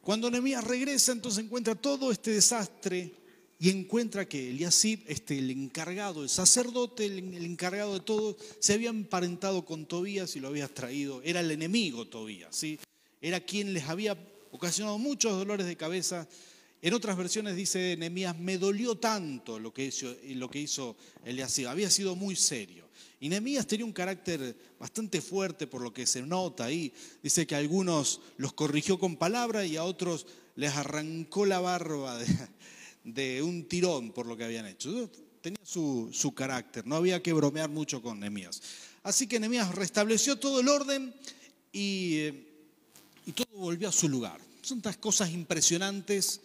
Cuando 0.00 0.30
Nehemías 0.30 0.64
regresa, 0.64 1.12
entonces 1.12 1.44
encuentra 1.44 1.74
todo 1.74 2.10
este 2.10 2.32
desastre 2.32 3.14
y 3.58 3.70
encuentra 3.70 4.28
que 4.28 4.50
Eliasib, 4.50 5.00
este, 5.06 5.38
el 5.38 5.50
encargado, 5.50 6.22
el 6.22 6.28
sacerdote, 6.28 7.06
el, 7.06 7.44
encargado 7.44 7.94
de 7.94 8.00
todo, 8.00 8.36
se 8.58 8.74
había 8.74 8.90
emparentado 8.90 9.64
con 9.64 9.86
Tobías 9.86 10.36
y 10.36 10.40
lo 10.40 10.48
había 10.48 10.68
traído. 10.68 11.22
Era 11.22 11.40
el 11.40 11.50
enemigo 11.50 12.06
Tobías, 12.06 12.54
¿sí? 12.54 12.78
Era 13.22 13.40
quien 13.40 13.72
les 13.72 13.88
había 13.88 14.18
ocasionado 14.50 14.98
muchos 14.98 15.32
dolores 15.32 15.66
de 15.66 15.76
cabeza. 15.76 16.28
En 16.84 16.92
otras 16.92 17.16
versiones 17.16 17.56
dice 17.56 17.96
Nehemías, 17.96 18.38
me 18.38 18.58
dolió 18.58 18.96
tanto 18.96 19.58
lo 19.58 19.72
que 19.72 19.86
hizo, 19.86 20.14
lo 20.22 20.50
que 20.50 20.60
hizo 20.60 20.94
Eliasib. 21.24 21.68
Había 21.68 21.88
sido 21.88 22.14
muy 22.14 22.36
serio. 22.36 22.86
Y 23.20 23.30
Nehemías 23.30 23.66
tenía 23.66 23.86
un 23.86 23.92
carácter 23.94 24.54
bastante 24.78 25.22
fuerte 25.22 25.66
por 25.66 25.80
lo 25.80 25.94
que 25.94 26.04
se 26.04 26.20
nota 26.20 26.66
ahí. 26.66 26.92
Dice 27.22 27.46
que 27.46 27.54
a 27.54 27.58
algunos 27.58 28.20
los 28.36 28.52
corrigió 28.52 28.98
con 28.98 29.16
palabras 29.16 29.66
y 29.66 29.78
a 29.78 29.84
otros 29.84 30.26
les 30.56 30.74
arrancó 30.74 31.46
la 31.46 31.58
barba 31.58 32.18
de, 33.04 33.40
un 33.40 33.64
tirón 33.64 34.12
por 34.12 34.26
lo 34.26 34.36
que 34.36 34.44
habían 34.44 34.66
hecho. 34.66 35.10
Tenía 35.40 35.60
su, 35.64 36.34
carácter, 36.36 36.86
no 36.86 36.96
había 36.96 37.22
que 37.22 37.32
bromear 37.32 37.70
mucho 37.70 38.02
con 38.02 38.20
Nehemías. 38.20 38.60
Así 39.02 39.26
que 39.26 39.40
Nehemías 39.40 39.74
restableció 39.74 40.36
todo 40.36 40.60
el 40.60 40.68
orden 40.68 41.14
y, 41.72 42.26
y 43.24 43.32
todo 43.34 43.56
volvió 43.56 43.88
a 43.88 43.92
su 43.92 44.06
lugar. 44.06 44.38
Son 44.60 44.78
estas 44.78 44.98
cosas 44.98 45.30
impresionantes 45.30 46.42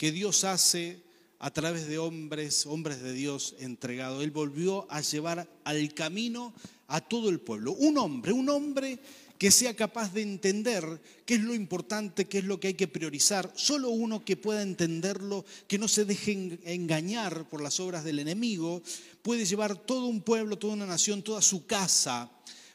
que 0.00 0.12
Dios 0.12 0.44
hace 0.44 1.02
a 1.40 1.50
través 1.50 1.86
de 1.86 1.98
hombres, 1.98 2.64
hombres 2.64 3.02
de 3.02 3.12
Dios 3.12 3.54
entregados. 3.58 4.24
Él 4.24 4.30
volvió 4.30 4.90
a 4.90 5.02
llevar 5.02 5.46
al 5.62 5.92
camino 5.92 6.54
a 6.86 7.02
todo 7.02 7.28
el 7.28 7.38
pueblo. 7.38 7.72
Un 7.72 7.98
hombre, 7.98 8.32
un 8.32 8.48
hombre 8.48 8.98
que 9.36 9.50
sea 9.50 9.76
capaz 9.76 10.14
de 10.14 10.22
entender 10.22 11.02
qué 11.26 11.34
es 11.34 11.42
lo 11.42 11.54
importante, 11.54 12.24
qué 12.24 12.38
es 12.38 12.44
lo 12.44 12.58
que 12.58 12.68
hay 12.68 12.74
que 12.74 12.88
priorizar. 12.88 13.52
Solo 13.54 13.90
uno 13.90 14.24
que 14.24 14.38
pueda 14.38 14.62
entenderlo, 14.62 15.44
que 15.68 15.76
no 15.76 15.86
se 15.86 16.06
deje 16.06 16.58
engañar 16.64 17.46
por 17.50 17.60
las 17.60 17.78
obras 17.78 18.02
del 18.02 18.20
enemigo, 18.20 18.82
puede 19.20 19.44
llevar 19.44 19.76
todo 19.76 20.06
un 20.06 20.22
pueblo, 20.22 20.56
toda 20.56 20.72
una 20.72 20.86
nación, 20.86 21.22
toda 21.22 21.42
su 21.42 21.66
casa 21.66 22.30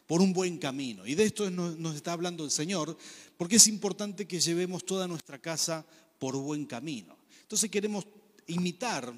por 0.06 0.22
un 0.22 0.32
buen 0.32 0.60
camino. 0.60 1.08
Y 1.08 1.16
de 1.16 1.24
esto 1.24 1.50
nos 1.50 1.96
está 1.96 2.14
hablando 2.14 2.46
el 2.46 2.52
Señor, 2.52 2.96
porque 3.36 3.56
es 3.56 3.68
importante 3.68 4.28
que 4.28 4.40
llevemos 4.40 4.86
toda 4.86 5.08
nuestra 5.08 5.42
casa 5.42 5.88
por 6.20 6.36
buen 6.38 6.66
camino. 6.66 7.15
Entonces 7.46 7.70
queremos 7.70 8.08
imitar 8.48 9.14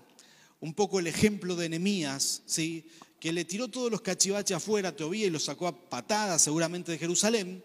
un 0.60 0.74
poco 0.74 1.00
el 1.00 1.08
ejemplo 1.08 1.56
de 1.56 1.70
Nehemías, 1.70 2.42
¿sí? 2.46 2.86
que 3.22 3.32
le 3.32 3.46
tiró 3.46 3.70
todos 3.70 3.90
los 3.90 4.02
cachivaches 4.02 4.58
afuera 4.58 4.90
a 4.90 4.96
Tobías 4.96 5.30
y 5.30 5.32
los 5.32 5.46
sacó 5.46 5.66
a 5.66 5.90
patadas 5.90 6.42
seguramente 6.42 6.92
de 6.92 6.98
Jerusalén. 6.98 7.64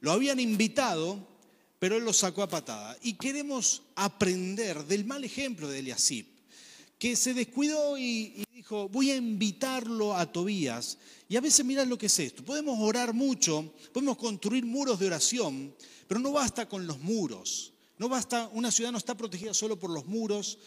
Lo 0.00 0.12
habían 0.12 0.38
invitado, 0.38 1.26
pero 1.78 1.96
él 1.96 2.04
los 2.04 2.18
sacó 2.18 2.42
a 2.42 2.48
patada. 2.50 2.94
Y 3.02 3.14
queremos 3.14 3.84
aprender 3.94 4.84
del 4.84 5.06
mal 5.06 5.24
ejemplo 5.24 5.66
de 5.66 5.78
Eliasib, 5.78 6.26
que 6.98 7.16
se 7.16 7.32
descuidó 7.32 7.96
y, 7.96 8.44
dijo, 8.52 8.90
voy 8.90 9.12
a 9.12 9.16
invitarlo 9.16 10.14
a 10.14 10.30
Tobías. 10.30 10.98
Y 11.26 11.36
a 11.36 11.40
veces 11.40 11.64
mirad 11.64 11.86
lo 11.86 11.96
que 11.96 12.06
es 12.06 12.18
esto. 12.18 12.44
Podemos 12.44 12.78
orar 12.80 13.14
mucho, 13.14 13.72
podemos 13.94 14.18
construir 14.18 14.66
muros 14.66 14.98
de 14.98 15.06
oración, 15.06 15.74
pero 16.06 16.20
no 16.20 16.32
basta 16.32 16.68
con 16.68 16.86
los 16.86 17.00
muros. 17.00 17.72
No 17.98 18.08
basta, 18.08 18.48
una 18.52 18.70
ciudad 18.70 18.92
no 18.92 18.98
está 18.98 19.16
protegida 19.16 19.54
solo 19.54 19.78
por 19.78 19.90
los 19.90 20.06
muros, 20.06 20.58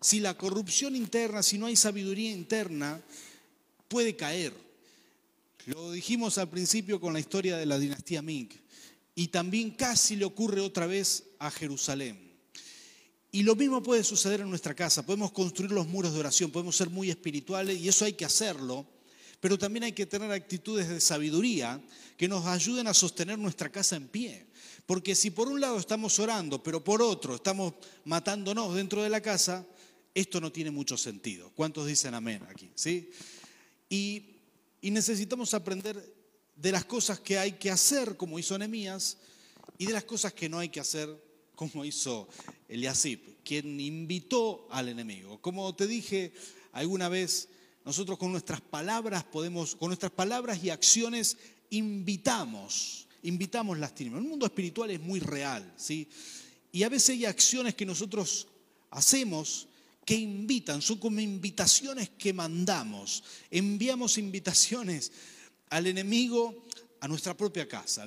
si 0.00 0.20
la 0.20 0.36
corrupción 0.36 0.94
interna, 0.94 1.42
si 1.42 1.58
no 1.58 1.66
hay 1.66 1.76
sabiduría 1.76 2.30
interna, 2.30 3.02
puede 3.88 4.14
caer. 4.16 4.52
Lo 5.66 5.90
dijimos 5.90 6.38
al 6.38 6.48
principio 6.48 7.00
con 7.00 7.12
la 7.12 7.20
historia 7.20 7.56
de 7.56 7.66
la 7.66 7.78
dinastía 7.78 8.22
Ming. 8.22 8.50
Y 9.14 9.28
también 9.28 9.70
casi 9.70 10.14
le 10.14 10.24
ocurre 10.24 10.60
otra 10.60 10.86
vez 10.86 11.24
a 11.38 11.50
Jerusalén. 11.50 12.26
Y 13.32 13.42
lo 13.42 13.56
mismo 13.56 13.82
puede 13.82 14.04
suceder 14.04 14.40
en 14.40 14.50
nuestra 14.50 14.74
casa. 14.74 15.04
Podemos 15.04 15.32
construir 15.32 15.72
los 15.72 15.86
muros 15.86 16.12
de 16.12 16.20
oración, 16.20 16.50
podemos 16.50 16.76
ser 16.76 16.90
muy 16.90 17.10
espirituales 17.10 17.78
y 17.80 17.88
eso 17.88 18.04
hay 18.04 18.12
que 18.12 18.24
hacerlo. 18.24 18.86
Pero 19.40 19.58
también 19.58 19.84
hay 19.84 19.92
que 19.92 20.06
tener 20.06 20.30
actitudes 20.30 20.88
de 20.88 21.00
sabiduría 21.00 21.80
que 22.16 22.28
nos 22.28 22.46
ayuden 22.46 22.86
a 22.86 22.94
sostener 22.94 23.38
nuestra 23.38 23.70
casa 23.70 23.96
en 23.96 24.08
pie. 24.08 24.46
Porque 24.86 25.16
si 25.16 25.32
por 25.32 25.48
un 25.48 25.60
lado 25.60 25.78
estamos 25.78 26.18
orando, 26.20 26.62
pero 26.62 26.82
por 26.82 27.02
otro 27.02 27.34
estamos 27.34 27.74
matándonos 28.04 28.74
dentro 28.74 29.02
de 29.02 29.10
la 29.10 29.20
casa, 29.20 29.66
esto 30.14 30.40
no 30.40 30.52
tiene 30.52 30.70
mucho 30.70 30.96
sentido. 30.96 31.50
¿Cuántos 31.54 31.86
dicen 31.86 32.14
amén 32.14 32.42
aquí? 32.48 32.70
¿Sí? 32.74 33.10
Y, 33.90 34.32
necesitamos 34.80 35.52
aprender 35.52 36.14
de 36.54 36.72
las 36.72 36.84
cosas 36.84 37.18
que 37.18 37.36
hay 37.38 37.52
que 37.52 37.72
hacer, 37.72 38.16
como 38.16 38.38
hizo 38.38 38.56
Nehemías, 38.56 39.18
y 39.78 39.86
de 39.86 39.92
las 39.92 40.04
cosas 40.04 40.32
que 40.32 40.48
no 40.48 40.60
hay 40.60 40.68
que 40.68 40.78
hacer, 40.78 41.10
como 41.56 41.84
hizo 41.84 42.28
Eliasib, 42.68 43.42
quien 43.42 43.80
invitó 43.80 44.68
al 44.70 44.88
enemigo. 44.88 45.40
Como 45.42 45.74
te 45.74 45.88
dije 45.88 46.32
alguna 46.72 47.08
vez, 47.08 47.48
nosotros 47.84 48.16
con 48.16 48.30
nuestras 48.30 48.60
palabras 48.60 49.24
podemos, 49.24 49.74
con 49.74 49.88
nuestras 49.88 50.12
palabras 50.12 50.62
y 50.62 50.70
acciones 50.70 51.36
invitamos, 51.70 53.05
invitamos 53.26 53.78
las 53.78 53.94
tinieblas. 53.94 54.22
El 54.22 54.30
mundo 54.30 54.46
espiritual 54.46 54.90
es 54.90 55.00
muy 55.00 55.20
real, 55.20 55.72
¿sí? 55.76 56.08
Y 56.72 56.82
a 56.82 56.88
veces 56.88 57.10
hay 57.10 57.24
acciones 57.24 57.74
que 57.74 57.86
nosotros 57.86 58.48
hacemos 58.90 59.68
que 60.04 60.14
invitan, 60.14 60.80
son 60.80 60.98
como 60.98 61.20
invitaciones 61.20 62.10
que 62.10 62.32
mandamos. 62.32 63.24
Enviamos 63.50 64.18
invitaciones 64.18 65.10
al 65.68 65.88
enemigo 65.88 66.64
a 67.00 67.08
nuestra 67.08 67.36
propia 67.36 67.68
casa, 67.68 68.04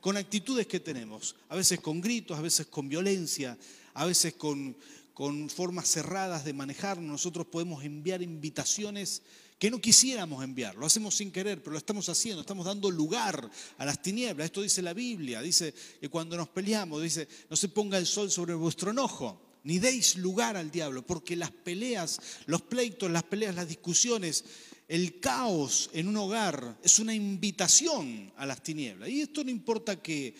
con 0.00 0.16
actitudes 0.16 0.66
que 0.66 0.80
tenemos, 0.80 1.36
a 1.48 1.56
veces 1.56 1.80
con 1.80 2.00
gritos, 2.00 2.38
a 2.38 2.42
veces 2.42 2.66
con 2.66 2.88
violencia, 2.88 3.56
a 3.94 4.06
veces 4.06 4.34
con, 4.34 4.76
con 5.12 5.50
formas 5.50 5.88
cerradas 5.88 6.44
de 6.44 6.52
manejar. 6.54 6.98
Nosotros 6.98 7.46
podemos 7.46 7.84
enviar 7.84 8.22
invitaciones 8.22 9.22
que 9.58 9.70
no 9.70 9.80
quisiéramos 9.80 10.44
enviar. 10.44 10.76
Lo 10.76 10.86
hacemos 10.86 11.16
sin 11.16 11.32
querer, 11.32 11.60
pero 11.60 11.72
lo 11.72 11.78
estamos 11.78 12.08
haciendo. 12.08 12.42
Estamos 12.42 12.64
dando 12.64 12.90
lugar 12.90 13.50
a 13.76 13.84
las 13.84 14.00
tinieblas. 14.00 14.46
Esto 14.46 14.62
dice 14.62 14.82
la 14.82 14.94
Biblia. 14.94 15.42
Dice 15.42 15.74
que 16.00 16.08
cuando 16.08 16.36
nos 16.36 16.48
peleamos, 16.48 17.02
dice, 17.02 17.26
no 17.50 17.56
se 17.56 17.68
ponga 17.68 17.98
el 17.98 18.06
sol 18.06 18.30
sobre 18.30 18.54
vuestro 18.54 18.92
enojo, 18.92 19.40
ni 19.64 19.80
deis 19.80 20.16
lugar 20.16 20.56
al 20.56 20.70
diablo, 20.70 21.04
porque 21.04 21.34
las 21.34 21.50
peleas, 21.50 22.20
los 22.46 22.62
pleitos, 22.62 23.10
las 23.10 23.24
peleas, 23.24 23.56
las 23.56 23.68
discusiones, 23.68 24.44
el 24.86 25.18
caos 25.18 25.90
en 25.92 26.08
un 26.08 26.16
hogar 26.16 26.78
es 26.82 27.00
una 27.00 27.14
invitación 27.14 28.32
a 28.36 28.46
las 28.46 28.62
tinieblas. 28.62 29.08
Y 29.08 29.22
esto 29.22 29.42
no 29.42 29.50
importa 29.50 30.00
que, 30.00 30.34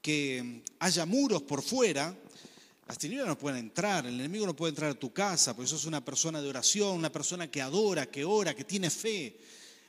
que 0.00 0.62
haya 0.78 1.04
muros 1.04 1.42
por 1.42 1.62
fuera, 1.62 2.16
las 2.86 2.98
tinieblas 2.98 3.28
no 3.28 3.38
pueden 3.38 3.58
entrar, 3.58 4.06
el 4.06 4.14
enemigo 4.14 4.46
no 4.46 4.54
puede 4.54 4.70
entrar 4.70 4.90
a 4.90 4.94
tu 4.94 5.12
casa, 5.12 5.56
porque 5.56 5.70
sos 5.70 5.86
una 5.86 6.04
persona 6.04 6.42
de 6.42 6.48
oración, 6.48 6.98
una 6.98 7.10
persona 7.10 7.50
que 7.50 7.62
adora, 7.62 8.10
que 8.10 8.24
ora, 8.24 8.54
que 8.54 8.64
tiene 8.64 8.90
fe. 8.90 9.38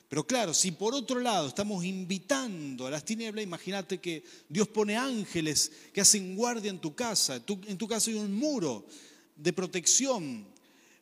Pero 0.07 0.25
claro, 0.25 0.53
si 0.53 0.71
por 0.71 0.93
otro 0.93 1.19
lado 1.19 1.47
estamos 1.47 1.83
invitando 1.83 2.87
a 2.87 2.91
las 2.91 3.03
tinieblas, 3.03 3.43
imagínate 3.43 3.99
que 3.99 4.23
Dios 4.47 4.67
pone 4.69 4.95
ángeles 4.95 5.71
que 5.91 6.01
hacen 6.01 6.35
guardia 6.35 6.69
en 6.69 6.79
tu 6.79 6.95
casa, 6.95 7.41
en 7.67 7.77
tu 7.77 7.87
casa 7.87 8.11
hay 8.11 8.17
un 8.17 8.33
muro 8.33 8.85
de 9.35 9.51
protección. 9.51 10.47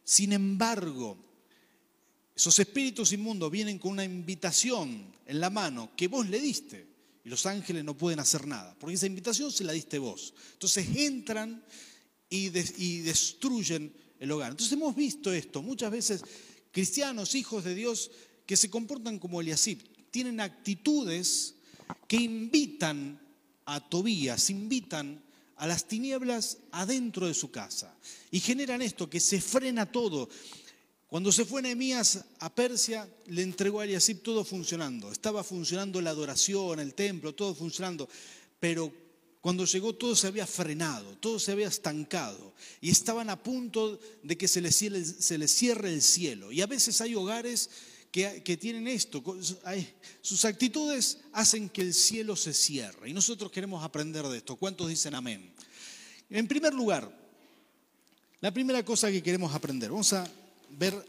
Sin 0.03 0.33
embargo, 0.33 1.17
esos 2.35 2.57
espíritus 2.57 3.11
inmundos 3.11 3.51
vienen 3.51 3.77
con 3.77 3.91
una 3.91 4.03
invitación 4.03 5.13
en 5.25 5.39
la 5.39 5.49
mano 5.49 5.91
que 5.95 6.07
vos 6.07 6.27
le 6.27 6.39
diste. 6.39 6.92
Y 7.23 7.29
los 7.29 7.45
ángeles 7.45 7.83
no 7.83 7.95
pueden 7.95 8.19
hacer 8.19 8.45
nada, 8.45 8.75
porque 8.79 8.95
esa 8.95 9.05
invitación 9.05 9.51
se 9.51 9.63
la 9.63 9.71
diste 9.71 9.97
vos. 9.97 10.33
Entonces 10.53 10.87
entran 10.95 11.63
y, 12.29 12.49
destruyen 12.49 13.93
el 14.19 14.31
hogar. 14.31 14.51
Entonces 14.51 14.73
hemos 14.73 14.95
visto 14.95 15.31
esto, 15.31 15.61
muchas 15.61 15.91
veces 15.91 16.23
cristianos, 16.71 17.35
hijos 17.35 17.63
de 17.63 17.75
Dios, 17.75 18.11
que 18.45 18.57
se 18.57 18.69
comportan 18.69 19.19
como 19.19 19.39
Eliasib, 19.39 19.79
tienen 20.11 20.39
actitudes 20.39 21.55
que 22.07 22.17
invitan 22.17 23.19
a 23.65 23.79
Tobías, 23.89 24.49
invitan 24.49 25.23
a 25.55 25.67
las 25.67 25.87
tinieblas 25.87 26.57
adentro 26.71 27.27
de 27.27 27.33
su 27.33 27.51
casa 27.51 27.95
y 28.31 28.39
generan 28.39 28.81
esto, 28.81 29.09
que 29.09 29.19
se 29.19 29.39
frena 29.39 29.91
todo. 29.91 30.29
Cuando 31.13 31.31
se 31.31 31.45
fue 31.45 31.61
Nehemías 31.61 32.25
a 32.39 32.49
Persia, 32.55 33.07
le 33.27 33.43
entregó 33.43 33.79
a 33.79 33.83
Eliasib 33.83 34.23
todo 34.23 34.43
funcionando. 34.43 35.11
Estaba 35.11 35.43
funcionando 35.43 36.01
la 36.01 36.09
adoración, 36.09 36.79
el 36.79 36.95
templo, 36.95 37.35
todo 37.35 37.53
funcionando. 37.53 38.09
Pero 38.59 38.91
cuando 39.39 39.63
llegó 39.63 39.93
todo 39.93 40.15
se 40.15 40.25
había 40.25 40.47
frenado, 40.47 41.15
todo 41.19 41.37
se 41.37 41.51
había 41.51 41.67
estancado. 41.67 42.55
Y 42.81 42.89
estaban 42.89 43.29
a 43.29 43.43
punto 43.43 43.99
de 44.23 44.35
que 44.39 44.47
se 44.47 44.59
les, 44.59 45.51
cierre 45.51 45.93
el 45.93 46.01
cielo. 46.01 46.51
Y 46.51 46.61
a 46.61 46.65
veces 46.65 46.99
hay 46.99 47.13
hogares 47.13 47.69
que, 48.11 48.41
que 48.41 48.57
tienen 48.57 48.87
esto. 48.87 49.23
sus 50.19 50.45
actitudes 50.45 51.19
hacen 51.31 51.69
que 51.69 51.81
el 51.83 51.93
cielo 51.93 52.35
se 52.35 52.55
cierre. 52.55 53.07
Y 53.07 53.13
nosotros 53.13 53.51
queremos 53.51 53.83
aprender 53.83 54.25
de 54.25 54.39
esto. 54.39 54.55
¿Cuántos 54.55 54.89
dicen 54.89 55.13
amén? 55.13 55.53
En 56.31 56.47
primer 56.47 56.73
lugar, 56.73 57.15
la 58.41 58.51
primera 58.51 58.83
cosa 58.83 59.11
que 59.11 59.21
queremos 59.21 59.53
aprender. 59.53 59.91
Vamos 59.91 60.11
a 60.13 60.27
ver 60.77 61.05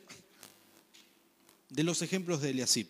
de 1.71 1.83
los 1.83 2.02
ejemplos 2.02 2.40
de 2.40 2.50
Eliasib. 2.50 2.88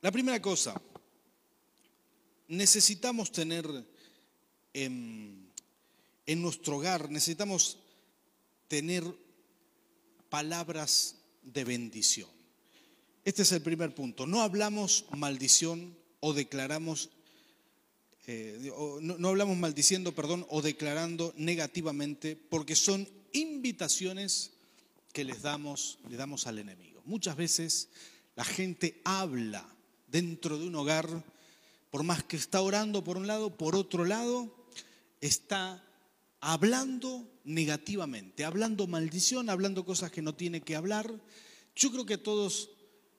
La 0.00 0.10
primera 0.10 0.40
cosa, 0.40 0.80
necesitamos 2.48 3.30
tener 3.30 3.66
en, 4.72 5.50
en, 6.24 6.42
nuestro 6.42 6.78
hogar, 6.78 7.10
necesitamos 7.10 7.78
tener 8.66 9.04
palabras 10.30 11.16
de 11.42 11.64
bendición. 11.64 12.30
Este 13.24 13.42
es 13.42 13.52
el 13.52 13.60
primer 13.60 13.94
punto. 13.94 14.26
No 14.26 14.40
hablamos 14.40 15.04
maldición 15.12 15.94
o 16.20 16.32
declaramos 16.32 17.10
eh, 18.26 18.72
no, 19.00 19.28
hablamos 19.28 19.56
maldiciendo, 19.56 20.12
perdón, 20.12 20.46
o 20.50 20.62
declarando 20.62 21.32
negativamente, 21.36 22.36
porque 22.36 22.76
son 22.76 23.08
invitaciones 23.32 24.52
que 25.12 25.24
les 25.24 25.42
damos, 25.42 25.98
le 26.08 26.16
damos 26.16 26.46
al 26.46 26.58
enemigo. 26.58 27.02
Muchas 27.06 27.36
veces 27.36 27.88
la 28.36 28.44
gente 28.44 29.00
habla 29.04 29.66
dentro 30.08 30.58
de 30.58 30.66
un 30.66 30.74
hogar, 30.76 31.08
por 31.90 32.02
más 32.02 32.22
que 32.22 32.36
está 32.36 32.60
orando 32.60 33.02
por 33.02 33.16
un 33.16 33.26
lado, 33.26 33.56
por 33.56 33.74
otro 33.74 34.04
lado, 34.04 34.54
está 35.20 35.82
hablando 36.40 37.26
negativamente, 37.44 38.44
hablando 38.44 38.86
maldición, 38.86 39.50
hablando 39.50 39.84
cosas 39.84 40.10
que 40.10 40.22
no 40.22 40.34
tiene 40.34 40.60
que 40.60 40.76
hablar. 40.76 41.12
Yo 41.74 41.90
creo 41.90 42.06
que 42.06 42.14
a 42.14 42.22
todos 42.22 42.70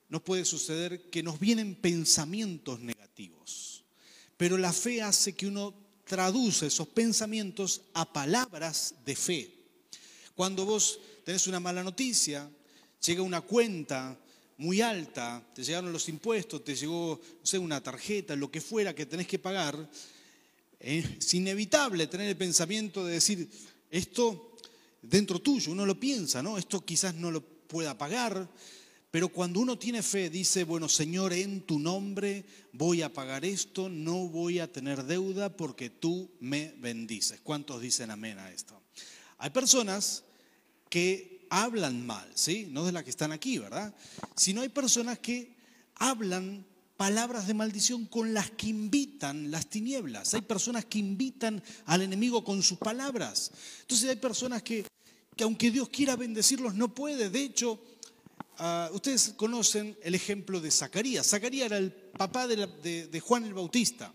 nos 0.09 0.21
puede 0.21 0.45
suceder 0.45 1.09
que 1.09 1.23
nos 1.23 1.39
vienen 1.39 1.75
pensamientos 1.75 2.79
negativos 2.79 3.70
pero 4.41 4.57
la 4.57 4.73
fe 4.73 5.03
hace 5.03 5.33
que 5.33 5.45
uno 5.45 5.71
traduce 6.03 6.65
esos 6.65 6.87
pensamientos 6.87 7.83
a 7.93 8.11
palabras 8.11 8.95
de 9.05 9.15
fe. 9.15 9.53
Cuando 10.33 10.65
vos 10.65 10.99
tenés 11.23 11.45
una 11.45 11.59
mala 11.59 11.83
noticia, 11.83 12.49
llega 13.05 13.21
una 13.21 13.41
cuenta 13.41 14.19
muy 14.57 14.81
alta, 14.81 15.47
te 15.53 15.63
llegaron 15.63 15.93
los 15.93 16.09
impuestos, 16.09 16.63
te 16.63 16.75
llegó, 16.75 17.21
no 17.23 17.45
sé, 17.45 17.59
una 17.59 17.83
tarjeta, 17.83 18.35
lo 18.35 18.49
que 18.49 18.61
fuera 18.61 18.95
que 18.95 19.05
tenés 19.05 19.27
que 19.27 19.37
pagar, 19.37 19.77
es 20.79 21.31
inevitable 21.35 22.07
tener 22.07 22.27
el 22.27 22.35
pensamiento 22.35 23.05
de 23.05 23.13
decir, 23.13 23.47
esto 23.91 24.57
dentro 25.03 25.37
tuyo, 25.37 25.71
uno 25.71 25.85
lo 25.85 25.99
piensa, 25.99 26.41
¿no? 26.41 26.57
Esto 26.57 26.83
quizás 26.83 27.13
no 27.13 27.29
lo 27.29 27.43
pueda 27.43 27.95
pagar, 27.95 28.49
pero 29.11 29.27
cuando 29.27 29.59
uno 29.59 29.77
tiene 29.77 30.01
fe, 30.01 30.29
dice, 30.29 30.63
bueno, 30.63 30.87
Señor, 30.87 31.33
en 31.33 31.61
tu 31.61 31.79
nombre 31.79 32.45
voy 32.71 33.01
a 33.01 33.11
pagar 33.11 33.43
esto, 33.43 33.89
no 33.89 34.29
voy 34.29 34.59
a 34.59 34.71
tener 34.71 35.03
deuda 35.03 35.55
porque 35.55 35.89
tú 35.89 36.31
me 36.39 36.73
bendices. 36.77 37.41
¿Cuántos 37.43 37.81
dicen 37.81 38.09
amén 38.09 38.39
a 38.39 38.49
esto? 38.51 38.81
Hay 39.37 39.49
personas 39.49 40.23
que 40.89 41.45
hablan 41.49 42.05
mal, 42.05 42.31
¿sí? 42.35 42.67
No 42.71 42.85
de 42.85 42.93
las 42.93 43.03
que 43.03 43.09
están 43.09 43.33
aquí, 43.33 43.57
¿verdad? 43.57 43.93
Sino 44.37 44.61
hay 44.61 44.69
personas 44.69 45.19
que 45.19 45.57
hablan 45.95 46.65
palabras 46.95 47.47
de 47.47 47.53
maldición 47.53 48.05
con 48.05 48.33
las 48.33 48.51
que 48.51 48.67
invitan 48.67 49.51
las 49.51 49.67
tinieblas. 49.67 50.33
Hay 50.35 50.41
personas 50.41 50.85
que 50.85 50.99
invitan 50.99 51.61
al 51.85 52.01
enemigo 52.01 52.45
con 52.45 52.63
sus 52.63 52.77
palabras. 52.77 53.51
Entonces 53.81 54.09
hay 54.09 54.15
personas 54.15 54.63
que, 54.63 54.85
que 55.35 55.43
aunque 55.43 55.69
Dios 55.69 55.89
quiera 55.89 56.15
bendecirlos, 56.15 56.75
no 56.75 56.93
puede. 56.93 57.29
De 57.29 57.41
hecho, 57.41 57.81
Ah, 58.63 58.91
ustedes 58.93 59.33
conocen 59.35 59.97
el 60.03 60.13
ejemplo 60.13 60.61
de 60.61 60.69
Zacarías. 60.69 61.25
Zacarías 61.25 61.65
era 61.65 61.79
el 61.79 61.91
papá 61.91 62.45
de, 62.45 63.19
Juan 63.19 63.43
el 63.43 63.55
Bautista. 63.55 64.13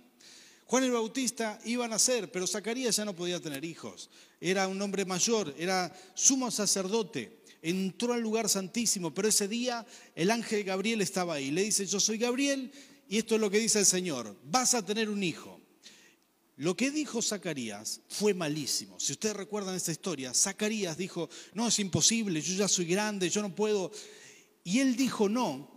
Juan 0.66 0.85
el 0.85 0.92
Bautista 0.92 1.59
iba 1.64 1.85
a 1.85 1.88
nacer, 1.88 2.30
pero 2.30 2.46
Zacarías 2.46 2.94
ya 2.94 3.04
no 3.04 3.16
podía 3.16 3.40
tener 3.40 3.64
hijos. 3.64 4.09
Era 4.40 4.68
un 4.68 4.80
hombre 4.80 5.04
mayor, 5.04 5.52
era 5.59 5.92
sumo 6.14 6.48
sacerdote. 6.52 7.42
Entró 7.61 8.12
al 8.12 8.20
lugar 8.20 8.48
santísimo, 8.48 9.12
pero 9.12 9.26
ese 9.26 9.48
día 9.48 9.85
el 10.14 10.30
ángel 10.30 10.62
Gabriel 10.62 11.00
estaba 11.00 11.35
ahí. 11.35 11.50
Le 11.50 11.64
dice, 11.64 11.85
yo 11.85 11.98
soy 11.98 12.16
Gabriel 12.16 12.70
y 13.09 13.18
esto 13.18 13.35
es 13.35 13.40
lo 13.40 13.50
que 13.50 13.59
dice 13.59 13.80
el 13.80 13.87
Señor. 13.87 14.37
Vas 14.44 14.74
a 14.74 14.87
tener 14.87 15.11
un 15.11 15.24
hijo. 15.24 15.61
Lo 16.59 16.76
que 16.76 16.92
dijo 16.92 17.20
Zacarías 17.20 18.00
fue 18.09 18.32
malísimo. 18.32 19.00
Si 19.00 19.11
ustedes 19.11 19.35
recuerdan 19.35 19.74
esta 19.74 19.90
historia, 19.90 20.32
Zacarías 20.32 20.96
dijo, 20.96 21.28
no, 21.52 21.66
es 21.66 21.80
imposible, 21.80 22.40
yo 22.40 22.54
ya 22.54 22.68
soy 22.68 22.85
grande, 22.85 23.28
yo 23.28 23.42
no 23.42 23.52
puedo. 23.52 23.90
Y 24.66 24.81
él 24.81 24.96
dijo 24.96 25.29
no 25.29 25.70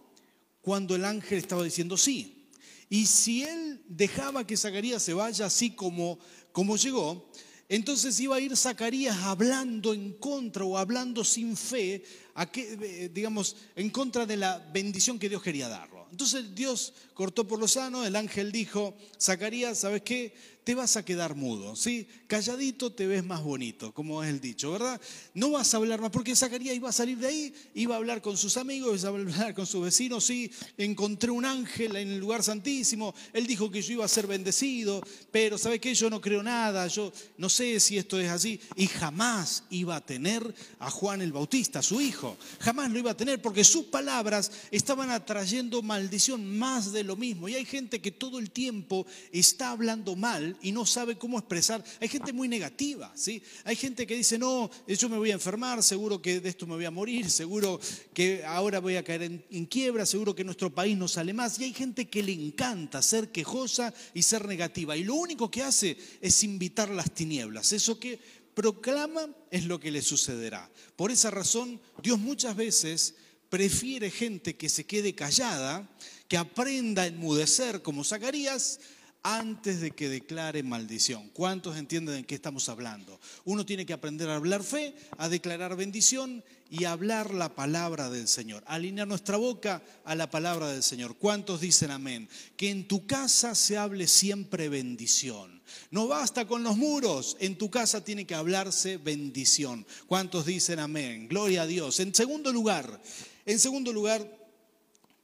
cuando 0.62 0.96
el 0.96 1.06
ángel 1.06 1.38
estaba 1.38 1.64
diciendo 1.64 1.96
sí. 1.96 2.50
Y 2.90 3.06
si 3.06 3.44
él 3.44 3.84
dejaba 3.88 4.48
que 4.48 4.58
Zacarías 4.58 5.04
se 5.04 5.14
vaya 5.14 5.46
así 5.46 5.70
como, 5.70 6.18
como 6.52 6.76
llegó, 6.76 7.30
entonces 7.68 8.20
iba 8.20 8.36
a 8.36 8.40
ir 8.40 8.58
Zacarías 8.58 9.16
hablando 9.18 9.94
en 9.94 10.14
contra 10.14 10.66
o 10.66 10.76
hablando 10.76 11.24
sin 11.24 11.56
fe, 11.56 12.04
a 12.34 12.50
eh, 12.52 13.12
digamos, 13.14 13.58
en 13.76 13.92
contra 13.92 14.26
de 14.26 14.38
la 14.38 14.58
bendición 14.58 15.20
que 15.20 15.30
Dios 15.30 15.44
quería 15.44 15.70
darlo. 15.70 16.08
Entonces 16.10 16.56
Dios 16.56 16.96
cortó 17.14 17.48
por 17.48 17.60
lo 17.60 17.68
sano, 17.68 18.04
el 18.04 18.16
ángel 18.16 18.52
dijo, 18.52 18.98
Zacarías, 19.22 19.78
¿sabes 19.78 20.02
qué? 20.02 20.34
Te 20.70 20.76
vas 20.76 20.98
a 20.98 21.04
quedar 21.04 21.34
mudo, 21.34 21.76
¿sí? 21.76 22.08
Calladito 22.28 22.92
te 22.92 23.08
ves 23.08 23.24
más 23.24 23.42
bonito, 23.42 23.92
como 23.92 24.24
es 24.24 24.30
el 24.30 24.40
dicho, 24.40 24.72
¿verdad? 24.72 25.02
No 25.34 25.50
vas 25.50 25.74
a 25.74 25.78
hablar 25.78 26.00
más, 26.00 26.12
porque 26.12 26.36
Zacarías 26.36 26.76
iba 26.76 26.90
a 26.90 26.92
salir 26.92 27.18
de 27.18 27.26
ahí, 27.26 27.54
iba 27.74 27.96
a 27.96 27.98
hablar 27.98 28.22
con 28.22 28.38
sus 28.38 28.56
amigos, 28.56 29.00
iba 29.00 29.10
a 29.10 29.14
hablar 29.14 29.56
con 29.56 29.66
sus 29.66 29.84
vecinos, 29.84 30.26
sí, 30.26 30.52
encontré 30.78 31.32
un 31.32 31.44
ángel 31.44 31.96
en 31.96 32.10
el 32.10 32.20
lugar 32.20 32.44
santísimo, 32.44 33.16
él 33.34 33.48
dijo 33.48 33.72
que 33.72 33.82
yo 33.82 33.94
iba 33.94 34.06
a 34.06 34.08
ser 34.08 34.28
bendecido, 34.28 35.02
pero 35.32 35.58
¿sabe 35.58 35.80
qué? 35.80 35.96
Yo 35.96 36.08
no 36.12 36.22
creo 36.22 36.44
nada, 36.44 36.86
yo 36.86 37.12
no 37.40 37.50
sé 37.50 37.80
si 37.80 37.98
esto 37.98 38.20
es 38.20 38.30
así, 38.30 38.60
y 38.76 38.86
jamás 38.86 39.64
iba 39.72 39.96
a 39.96 40.06
tener 40.06 40.54
a 40.78 40.92
Juan 40.92 41.24
el 41.24 41.32
Bautista, 41.32 41.82
su 41.82 42.00
hijo, 42.00 42.38
jamás 42.60 42.92
lo 42.92 43.00
iba 43.00 43.10
a 43.10 43.18
tener, 43.18 43.42
porque 43.42 43.64
sus 43.64 43.86
palabras 43.86 44.52
estaban 44.70 45.10
atrayendo 45.10 45.82
maldición, 45.82 46.60
más 46.60 46.92
de 46.92 47.04
lo 47.04 47.16
mismo, 47.16 47.50
y 47.50 47.56
hay 47.56 47.66
gente 47.66 48.02
que 48.02 48.12
todo 48.12 48.38
el 48.38 48.52
tiempo 48.52 49.08
está 49.32 49.72
hablando 49.72 50.16
mal 50.16 50.58
y 50.62 50.72
no 50.72 50.86
sabe 50.86 51.18
cómo 51.18 51.38
expresar. 51.38 51.84
Hay 52.00 52.08
gente 52.08 52.34
muy 52.34 52.48
negativa, 52.48 53.12
¿sí? 53.16 53.42
Hay 53.64 53.76
gente 53.76 54.06
que 54.06 54.16
dice, 54.16 54.38
no, 54.38 54.70
yo 54.88 55.10
me 55.10 55.18
voy 55.18 55.32
a 55.32 55.36
enfermar, 55.36 55.82
seguro 55.84 56.22
que 56.22 56.40
de 56.40 56.50
esto 56.50 56.68
me 56.68 56.76
voy 56.76 56.86
a 56.86 56.92
morir, 56.92 57.30
seguro 57.30 57.80
que 58.14 58.44
ahora 58.46 58.80
voy 58.80 58.96
a 58.96 59.04
caer 59.04 59.24
en, 59.24 59.66
quiebra, 59.66 60.06
seguro 60.06 60.36
que 60.36 60.44
nuestro 60.44 60.74
país 60.74 60.98
no 60.98 61.08
sale 61.08 61.34
más. 61.34 61.60
Y 61.60 61.66
hay 61.66 61.74
gente 61.74 62.10
que 62.10 62.24
le 62.24 62.34
encanta 62.34 63.02
ser 63.02 63.32
quejosa 63.32 63.94
y 64.14 64.24
ser 64.24 64.48
negativa. 64.48 64.96
Y 64.96 65.04
lo 65.04 65.16
único 65.16 65.50
que 65.52 65.64
hace 65.64 65.98
es 66.22 66.44
invitar 66.44 66.90
las 66.90 67.12
tinieblas. 67.12 67.74
Eso 67.74 68.00
que 68.00 68.20
proclama 68.54 69.30
es 69.52 69.66
lo 69.66 69.80
que 69.80 69.92
le 69.92 70.02
sucederá. 70.02 70.70
Por 70.96 71.12
esa 71.12 71.32
razón, 71.32 71.80
Dios 72.02 72.20
muchas 72.20 72.56
veces 72.56 73.16
prefiere 73.50 74.12
gente 74.12 74.56
que 74.56 74.70
se 74.70 74.86
quede 74.86 75.16
callada, 75.16 75.90
que 76.28 76.38
aprenda 76.38 77.04
a 77.04 77.08
enmudecer 77.08 77.82
como 77.82 78.04
Zacarías, 78.04 78.80
antes 79.24 79.82
de 79.82 79.92
que 79.92 80.10
declare 80.10 80.64
maldición. 80.64 81.30
¿Cuántos 81.30 81.78
entienden 81.78 82.16
de 82.16 82.24
qué 82.26 82.36
estamos 82.36 82.70
hablando? 82.70 83.20
Uno 83.46 83.66
tiene 83.66 83.86
que 83.86 83.94
aprender 83.94 84.30
a 84.30 84.36
hablar 84.36 84.64
fe, 84.64 84.96
a 85.18 85.30
declarar 85.30 85.76
bendición 85.76 86.44
y 86.70 86.86
a 86.86 86.92
hablar 86.92 87.34
la 87.34 87.56
palabra 87.56 88.10
del 88.10 88.28
Señor. 88.28 88.64
Alinear 88.68 89.08
nuestra 89.08 89.38
boca 89.38 89.82
a 90.06 90.16
la 90.16 90.30
palabra 90.30 90.70
del 90.70 90.84
Señor. 90.84 91.18
¿Cuántos 91.18 91.62
dicen 91.62 91.92
amén? 91.92 92.30
Que 92.56 92.70
en 92.70 92.88
tu 92.88 93.06
casa 93.08 93.56
se 93.56 93.78
hable 93.78 94.08
siempre 94.08 94.70
bendición. 94.70 95.62
No 95.92 96.08
basta 96.08 96.48
con 96.48 96.64
los 96.64 96.78
muros, 96.78 97.38
en 97.40 97.58
tu 97.58 97.70
casa 97.70 98.04
tiene 98.04 98.26
que 98.26 98.36
hablarse 98.36 98.98
bendición. 98.98 99.86
¿Cuántos 100.08 100.46
dicen 100.46 100.80
amén? 100.80 101.28
Gloria 101.28 101.64
a 101.64 101.68
Dios. 101.68 102.00
En 102.00 102.14
segundo 102.14 102.52
lugar, 102.52 103.02
en 103.46 103.60
segundo 103.60 103.92
lugar, 103.92 104.26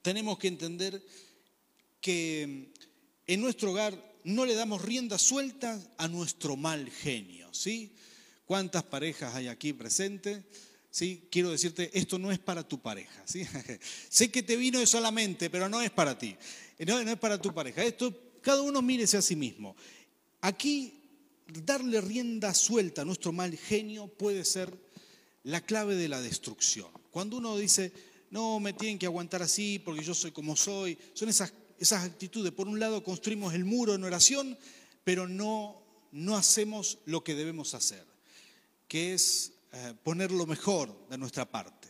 tenemos 0.01 0.37
que 0.37 0.47
entender 0.47 1.01
que 2.01 2.71
en 3.27 3.41
nuestro 3.41 3.71
hogar 3.71 4.15
no 4.23 4.45
le 4.45 4.55
damos 4.55 4.81
rienda 4.81 5.17
suelta 5.17 5.79
a 5.97 6.07
nuestro 6.07 6.55
mal 6.55 6.89
genio, 6.89 7.53
¿sí? 7.53 7.93
¿Cuántas 8.45 8.83
parejas 8.83 9.35
hay 9.35 9.47
aquí 9.47 9.73
presentes? 9.73 10.43
¿Sí? 10.89 11.27
Quiero 11.29 11.51
decirte, 11.51 11.91
esto 11.93 12.17
no 12.17 12.31
es 12.31 12.39
para 12.39 12.67
tu 12.67 12.79
pareja, 12.79 13.21
¿sí? 13.25 13.45
sé 14.09 14.31
que 14.31 14.43
te 14.43 14.55
vino 14.55 14.85
solamente, 14.85 15.49
pero 15.49 15.69
no 15.69 15.81
es 15.81 15.91
para 15.91 16.17
ti, 16.17 16.35
no, 16.79 17.03
no 17.03 17.11
es 17.11 17.19
para 17.19 17.39
tu 17.41 17.53
pareja. 17.53 17.83
Esto, 17.83 18.13
cada 18.41 18.61
uno 18.61 18.81
mírese 18.81 19.17
a 19.17 19.21
sí 19.21 19.35
mismo. 19.35 19.75
Aquí, 20.41 21.01
darle 21.65 22.01
rienda 22.01 22.53
suelta 22.53 23.03
a 23.03 23.05
nuestro 23.05 23.31
mal 23.31 23.55
genio 23.55 24.07
puede 24.07 24.45
ser 24.45 24.75
la 25.43 25.61
clave 25.61 25.95
de 25.95 26.09
la 26.09 26.21
destrucción. 26.21 26.89
Cuando 27.11 27.37
uno 27.37 27.57
dice, 27.57 27.91
no, 28.31 28.59
me 28.59 28.73
tienen 28.73 28.97
que 28.97 29.05
aguantar 29.05 29.43
así 29.43 29.79
porque 29.79 30.03
yo 30.03 30.13
soy 30.13 30.31
como 30.31 30.55
soy, 30.55 30.97
son 31.13 31.29
esas 31.29 31.53
esas 31.79 32.03
actitudes. 32.03 32.51
Por 32.51 32.67
un 32.67 32.79
lado 32.79 33.03
construimos 33.03 33.53
el 33.53 33.65
muro 33.65 33.95
en 33.95 34.03
oración, 34.03 34.57
pero 35.03 35.27
no, 35.27 35.81
no 36.11 36.35
hacemos 36.35 36.99
lo 37.05 37.23
que 37.23 37.35
debemos 37.35 37.73
hacer, 37.73 38.05
que 38.87 39.13
es 39.13 39.53
eh, 39.73 39.93
poner 40.03 40.31
lo 40.31 40.45
mejor 40.45 41.07
de 41.09 41.17
nuestra 41.17 41.49
parte. 41.49 41.89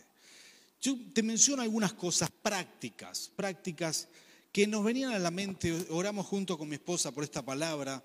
Yo 0.80 0.96
te 1.12 1.22
menciono 1.22 1.62
algunas 1.62 1.92
cosas 1.94 2.30
prácticas, 2.30 3.30
prácticas 3.34 4.08
que 4.52 4.66
nos 4.66 4.84
venían 4.84 5.12
a 5.12 5.18
la 5.18 5.30
mente. 5.30 5.86
Oramos 5.90 6.26
junto 6.26 6.56
con 6.56 6.68
mi 6.68 6.76
esposa 6.76 7.12
por 7.12 7.24
esta 7.24 7.44
palabra 7.44 8.02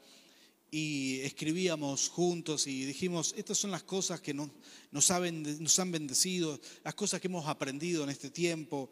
y 0.69 1.19
escribíamos 1.21 2.07
juntos 2.07 2.65
y 2.65 2.85
dijimos, 2.85 3.33
estas 3.37 3.57
son 3.57 3.71
las 3.71 3.83
cosas 3.83 4.21
que 4.21 4.33
nos, 4.33 4.49
nos, 4.91 5.11
han 5.11 5.91
bendecido, 5.91 6.59
las 6.83 6.95
cosas 6.95 7.19
que 7.19 7.27
hemos 7.27 7.45
aprendido 7.47 8.03
en 8.03 8.09
este 8.09 8.29
tiempo. 8.29 8.89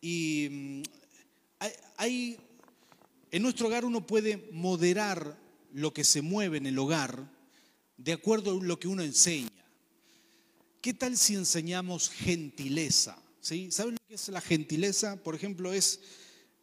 Y 0.00 0.82
hay, 1.96 2.38
en 3.30 3.42
nuestro 3.42 3.66
hogar 3.66 3.84
uno 3.84 4.06
puede 4.06 4.48
moderar 4.52 5.38
lo 5.72 5.92
que 5.92 6.04
se 6.04 6.22
mueve 6.22 6.58
en 6.58 6.66
el 6.66 6.78
hogar 6.78 7.30
de 7.96 8.12
acuerdo 8.12 8.52
a 8.52 8.62
lo 8.62 8.78
que 8.78 8.88
uno 8.88 9.02
enseña. 9.02 9.50
¿Qué 10.80 10.94
tal 10.94 11.16
si 11.16 11.34
enseñamos 11.34 12.10
gentileza? 12.10 13.18
¿Sí? 13.40 13.70
¿Saben 13.70 13.94
lo 13.94 14.06
que 14.06 14.14
es 14.14 14.28
la 14.28 14.40
gentileza? 14.40 15.16
Por 15.16 15.34
ejemplo, 15.34 15.72
es 15.72 16.00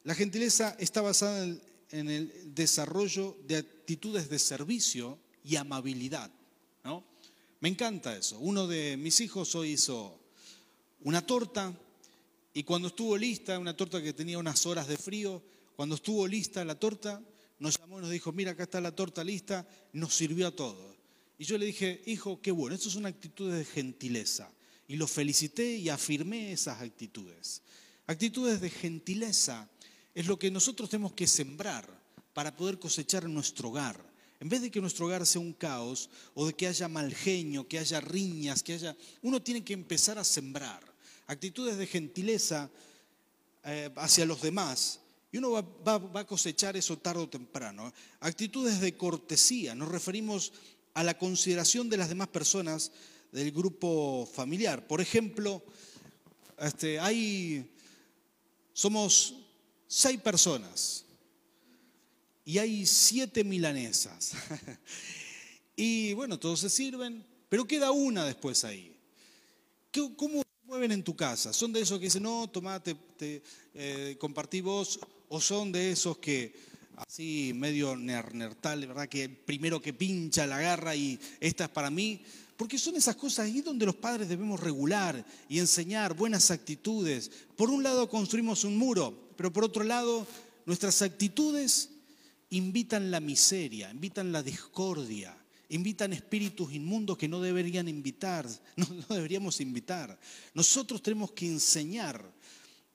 la 0.04 0.16
gentileza 0.16 0.76
está 0.80 1.02
basada 1.02 1.44
en, 1.44 1.62
en 1.92 2.10
el 2.10 2.56
desarrollo 2.56 3.38
de 3.48 3.58
actitudes 3.58 4.30
de 4.30 4.40
servicio 4.40 5.20
y 5.44 5.56
amabilidad. 5.56 6.32
¿no? 6.84 7.04
Me 7.60 7.70
encanta 7.70 8.16
eso. 8.18 8.40
Uno 8.40 8.68
de 8.68 8.98
mis 8.98 9.22
hijos 9.22 9.54
hoy 9.56 9.72
hizo 9.72 10.20
una 11.02 11.26
torta 11.26 11.74
y 12.54 12.64
cuando 12.64 12.90
estuvo 12.90 13.18
lista, 13.18 13.58
una 13.60 13.76
torta 13.76 14.02
que 14.02 14.14
tenía 14.14 14.38
unas 14.38 14.66
horas 14.66 14.88
de 14.88 14.98
frío, 14.98 15.42
cuando 15.76 15.96
estuvo 15.96 16.28
lista 16.28 16.66
la 16.66 16.76
torta, 16.76 17.22
nos 17.60 17.80
llamó 17.80 18.00
y 18.00 18.02
nos 18.02 18.12
dijo, 18.12 18.32
mira, 18.32 18.52
acá 18.52 18.64
está 18.64 18.82
la 18.82 18.94
torta 18.94 19.24
lista, 19.24 19.68
nos 19.94 20.14
sirvió 20.14 20.48
a 20.48 20.52
todos. 20.52 20.96
Y 21.38 21.46
yo 21.46 21.58
le 21.58 21.66
dije, 21.66 22.02
hijo, 22.06 22.42
qué 22.42 22.52
bueno, 22.52 22.76
eso 22.76 22.90
son 22.90 23.06
actitudes 23.06 23.58
de 23.58 23.66
gentileza. 23.66 24.52
Y 24.88 24.98
lo 24.98 25.08
felicité 25.08 25.78
y 25.78 25.90
afirmé 25.90 26.52
esas 26.52 26.82
actitudes. 26.82 27.62
Actitudes 28.06 28.60
de 28.60 28.70
gentileza 28.70 29.70
es 30.14 30.28
lo 30.28 30.38
que 30.38 30.52
nosotros 30.52 30.90
tenemos 30.90 31.14
que 31.14 31.28
sembrar 31.28 31.88
para 32.34 32.56
poder 32.56 32.78
cosechar 32.78 33.24
en 33.24 33.34
nuestro 33.34 33.70
hogar. 33.70 34.04
En 34.42 34.50
vez 34.50 34.62
de 34.62 34.72
que 34.72 34.82
nuestro 34.82 35.06
hogar 35.06 35.26
sea 35.26 35.40
un 35.40 35.54
caos 35.54 36.10
o 36.34 36.48
de 36.48 36.54
que 36.54 36.68
haya 36.68 36.90
mal 36.90 37.14
genio, 37.14 37.68
que 37.68 37.80
haya 37.80 38.02
riñas, 38.02 38.62
que 38.62 38.74
haya... 38.74 38.98
Uno 39.22 39.42
tiene 39.42 39.64
que 39.64 39.74
empezar 39.74 40.18
a 40.18 40.24
sembrar 40.24 40.91
actitudes 41.32 41.78
de 41.78 41.88
gentileza 41.88 42.70
eh, 43.64 43.90
hacia 43.96 44.26
los 44.26 44.42
demás. 44.42 45.00
Y 45.32 45.38
uno 45.38 45.52
va, 45.52 46.20
a 46.20 46.28
cosechar 46.28 46.76
eso 46.76 46.98
tarde 46.98 47.22
o 47.22 47.30
temprano. 47.30 47.94
Actitudes 48.20 48.82
de 48.82 48.98
cortesía. 48.98 49.74
Nos 49.74 49.88
referimos 49.88 50.52
a 50.94 51.04
la 51.04 51.18
consideración 51.18 51.90
de 51.90 51.96
las 51.96 52.10
demás 52.10 52.28
personas 52.28 52.92
del 53.32 53.54
grupo 53.54 54.30
familiar. 54.34 54.86
Por 54.86 55.00
ejemplo, 55.00 55.64
este, 56.60 57.00
hay, 57.00 57.72
somos 58.74 59.36
seis 59.88 60.20
personas 60.20 61.06
y 62.44 62.58
hay 62.58 62.86
siete 62.86 63.46
milanesas. 63.46 64.34
y 65.78 66.12
bueno, 66.14 66.38
todos 66.38 66.60
se 66.60 66.70
sirven, 66.70 67.26
pero 67.48 67.66
queda 67.66 67.92
una 67.92 68.26
después 68.26 68.66
ahí. 68.66 68.98
¿Cómo 70.18 70.44
mueven 70.72 70.94
en 70.94 71.04
tu 71.04 71.18
casa? 71.18 71.52
¿Son 71.52 71.74
de 71.74 71.82
esos 71.82 72.00
que 72.00 72.06
dicen, 72.06 72.24
no, 72.24 72.50
tomate, 72.50 72.96
te, 73.18 73.44
eh, 73.74 74.16
compartí 74.18 74.62
vos? 74.62 75.02
¿O 75.28 75.42
son 75.42 75.70
de 75.70 75.92
esos 75.92 76.18
que 76.20 76.56
así 76.96 77.52
medio 77.54 77.98
neandertal, 77.98 78.88
¿verdad? 78.88 79.10
Que 79.10 79.28
primero 79.28 79.82
que 79.82 79.92
pincha 79.92 80.48
la 80.48 80.62
garra 80.62 80.96
y 80.96 81.20
esta 81.42 81.66
es 81.66 81.70
para 81.72 81.90
mí. 81.90 82.22
Porque 82.56 82.80
son 82.80 82.96
esas 82.96 83.18
cosas 83.18 83.48
ahí 83.48 83.60
donde 83.60 83.86
los 83.86 83.96
padres 83.96 84.30
debemos 84.30 84.62
regular 84.62 85.26
y 85.50 85.60
enseñar 85.60 86.14
buenas 86.14 86.52
actitudes. 86.52 87.30
Por 87.58 87.70
un 87.70 87.84
lado 87.84 88.08
construimos 88.08 88.64
un 88.64 88.78
muro, 88.78 89.34
pero 89.36 89.52
por 89.52 89.66
otro 89.66 89.84
lado 89.84 90.26
nuestras 90.66 91.02
actitudes 91.02 91.90
invitan 92.50 93.12
la 93.12 93.20
miseria, 93.20 93.92
invitan 93.92 94.32
la 94.32 94.42
discordia, 94.42 95.36
invitan 95.72 96.12
espíritus 96.12 96.74
inmundos 96.74 97.18
que 97.18 97.30
no 97.30 97.40
deberían 97.40 97.88
invitar, 97.88 98.48
no, 98.76 98.86
deberíamos 99.10 99.60
invitar. 99.62 100.20
Nosotros 100.54 101.02
tenemos 101.02 101.32
que 101.32 101.48
enseñar 101.48 102.24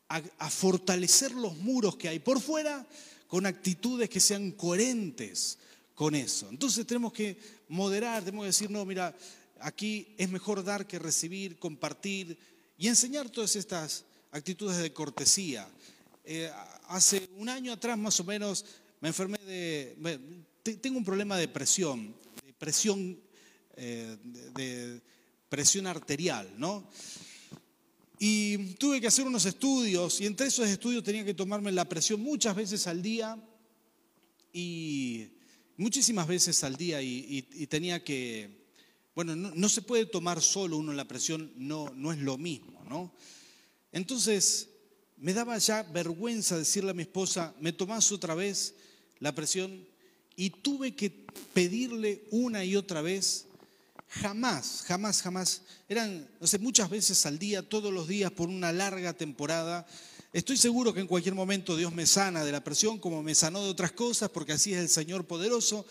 a, 0.08 0.50
fortalecer 0.50 1.32
los 1.32 1.56
muros 1.56 1.96
que 1.96 2.08
hay 2.08 2.18
por 2.20 2.40
fuera 2.40 2.86
con 3.26 3.44
actitudes 3.46 4.08
que 4.08 4.20
sean 4.20 4.52
coherentes 4.52 5.58
con 5.94 6.14
eso. 6.14 6.48
Entonces 6.50 6.86
tenemos 6.86 7.12
que 7.12 7.38
moderar, 7.68 8.22
tenemos 8.22 8.44
que 8.44 8.48
decir, 8.48 8.70
no, 8.70 8.84
mira, 8.84 9.16
aquí 9.60 10.14
es 10.18 10.30
mejor 10.30 10.62
dar 10.62 10.86
que 10.86 10.98
recibir, 10.98 11.58
compartir 11.58 12.38
y 12.78 12.88
enseñar 12.88 13.30
todas 13.30 13.56
estas 13.56 14.04
actitudes 14.30 14.76
de 14.76 14.92
cortesía. 14.92 15.66
Eh, 16.24 16.50
hace 16.88 17.30
un 17.36 17.48
año 17.48 17.72
atrás 17.72 17.96
más 17.98 18.20
o 18.20 18.24
menos 18.24 18.64
me 19.00 19.08
enfermé 19.08 19.38
de... 19.38 19.96
Tengo 20.80 20.98
un 20.98 21.04
problema 21.04 21.38
de 21.38 21.48
presión 21.48 22.14
presión, 22.58 23.20
eh, 23.76 24.16
de 24.22 25.02
presión 25.48 25.86
arterial, 25.86 26.52
¿no? 26.56 26.88
Y 28.18 28.74
tuve 28.74 29.00
que 29.00 29.08
hacer 29.08 29.26
unos 29.26 29.44
estudios 29.44 30.20
y 30.20 30.26
entre 30.26 30.46
esos 30.46 30.68
estudios 30.68 31.04
tenía 31.04 31.24
que 31.24 31.34
tomarme 31.34 31.70
la 31.72 31.88
presión 31.88 32.20
muchas 32.20 32.56
veces 32.56 32.86
al 32.86 33.02
día 33.02 33.38
y, 34.52 35.28
muchísimas 35.76 36.26
veces 36.26 36.62
al 36.64 36.76
día 36.76 37.02
y, 37.02 37.42
tenía 37.68 38.02
que, 38.02 38.66
bueno, 39.14 39.36
no, 39.36 39.68
se 39.68 39.82
puede 39.82 40.06
tomar 40.06 40.40
solo 40.40 40.78
uno 40.78 40.92
la 40.92 41.06
presión, 41.06 41.52
no, 41.56 41.92
no 41.94 42.12
es 42.12 42.18
lo 42.18 42.38
mismo, 42.38 42.82
¿no? 42.88 43.12
Entonces, 43.92 44.70
me 45.16 45.32
daba 45.32 45.56
ya 45.58 45.82
vergüenza 45.82 46.58
decirle 46.58 46.90
a 46.90 46.94
mi 46.94 47.02
esposa, 47.02 47.54
me 47.60 47.72
tomás 47.72 48.12
otra 48.12 48.34
vez 48.34 48.74
la 49.18 49.34
presión 49.34 49.86
y 50.36 50.50
tuve 50.50 50.94
que 50.94 51.10
pedirle 51.54 52.22
una 52.30 52.64
y 52.64 52.76
otra 52.76 53.00
vez, 53.00 53.46
jamás, 54.08 54.84
jamás, 54.86 55.22
jamás, 55.22 55.62
eran, 55.88 56.28
no 56.40 56.46
sé, 56.46 56.58
muchas 56.58 56.90
veces 56.90 57.24
al 57.24 57.38
día, 57.38 57.66
todos 57.66 57.92
los 57.92 58.06
días 58.06 58.30
por 58.30 58.48
una 58.48 58.72
larga 58.72 59.14
temporada. 59.14 59.86
Estoy 60.32 60.58
seguro 60.58 60.92
que 60.92 61.00
en 61.00 61.06
cualquier 61.06 61.34
momento 61.34 61.76
Dios 61.76 61.94
me 61.94 62.06
sana 62.06 62.44
de 62.44 62.52
la 62.52 62.62
presión 62.62 62.98
como 62.98 63.22
me 63.22 63.34
sanó 63.34 63.64
de 63.64 63.70
otras 63.70 63.92
cosas, 63.92 64.28
porque 64.28 64.52
así 64.52 64.74
es 64.74 64.80
el 64.80 64.88
Señor 64.90 65.24
poderoso. 65.26 65.86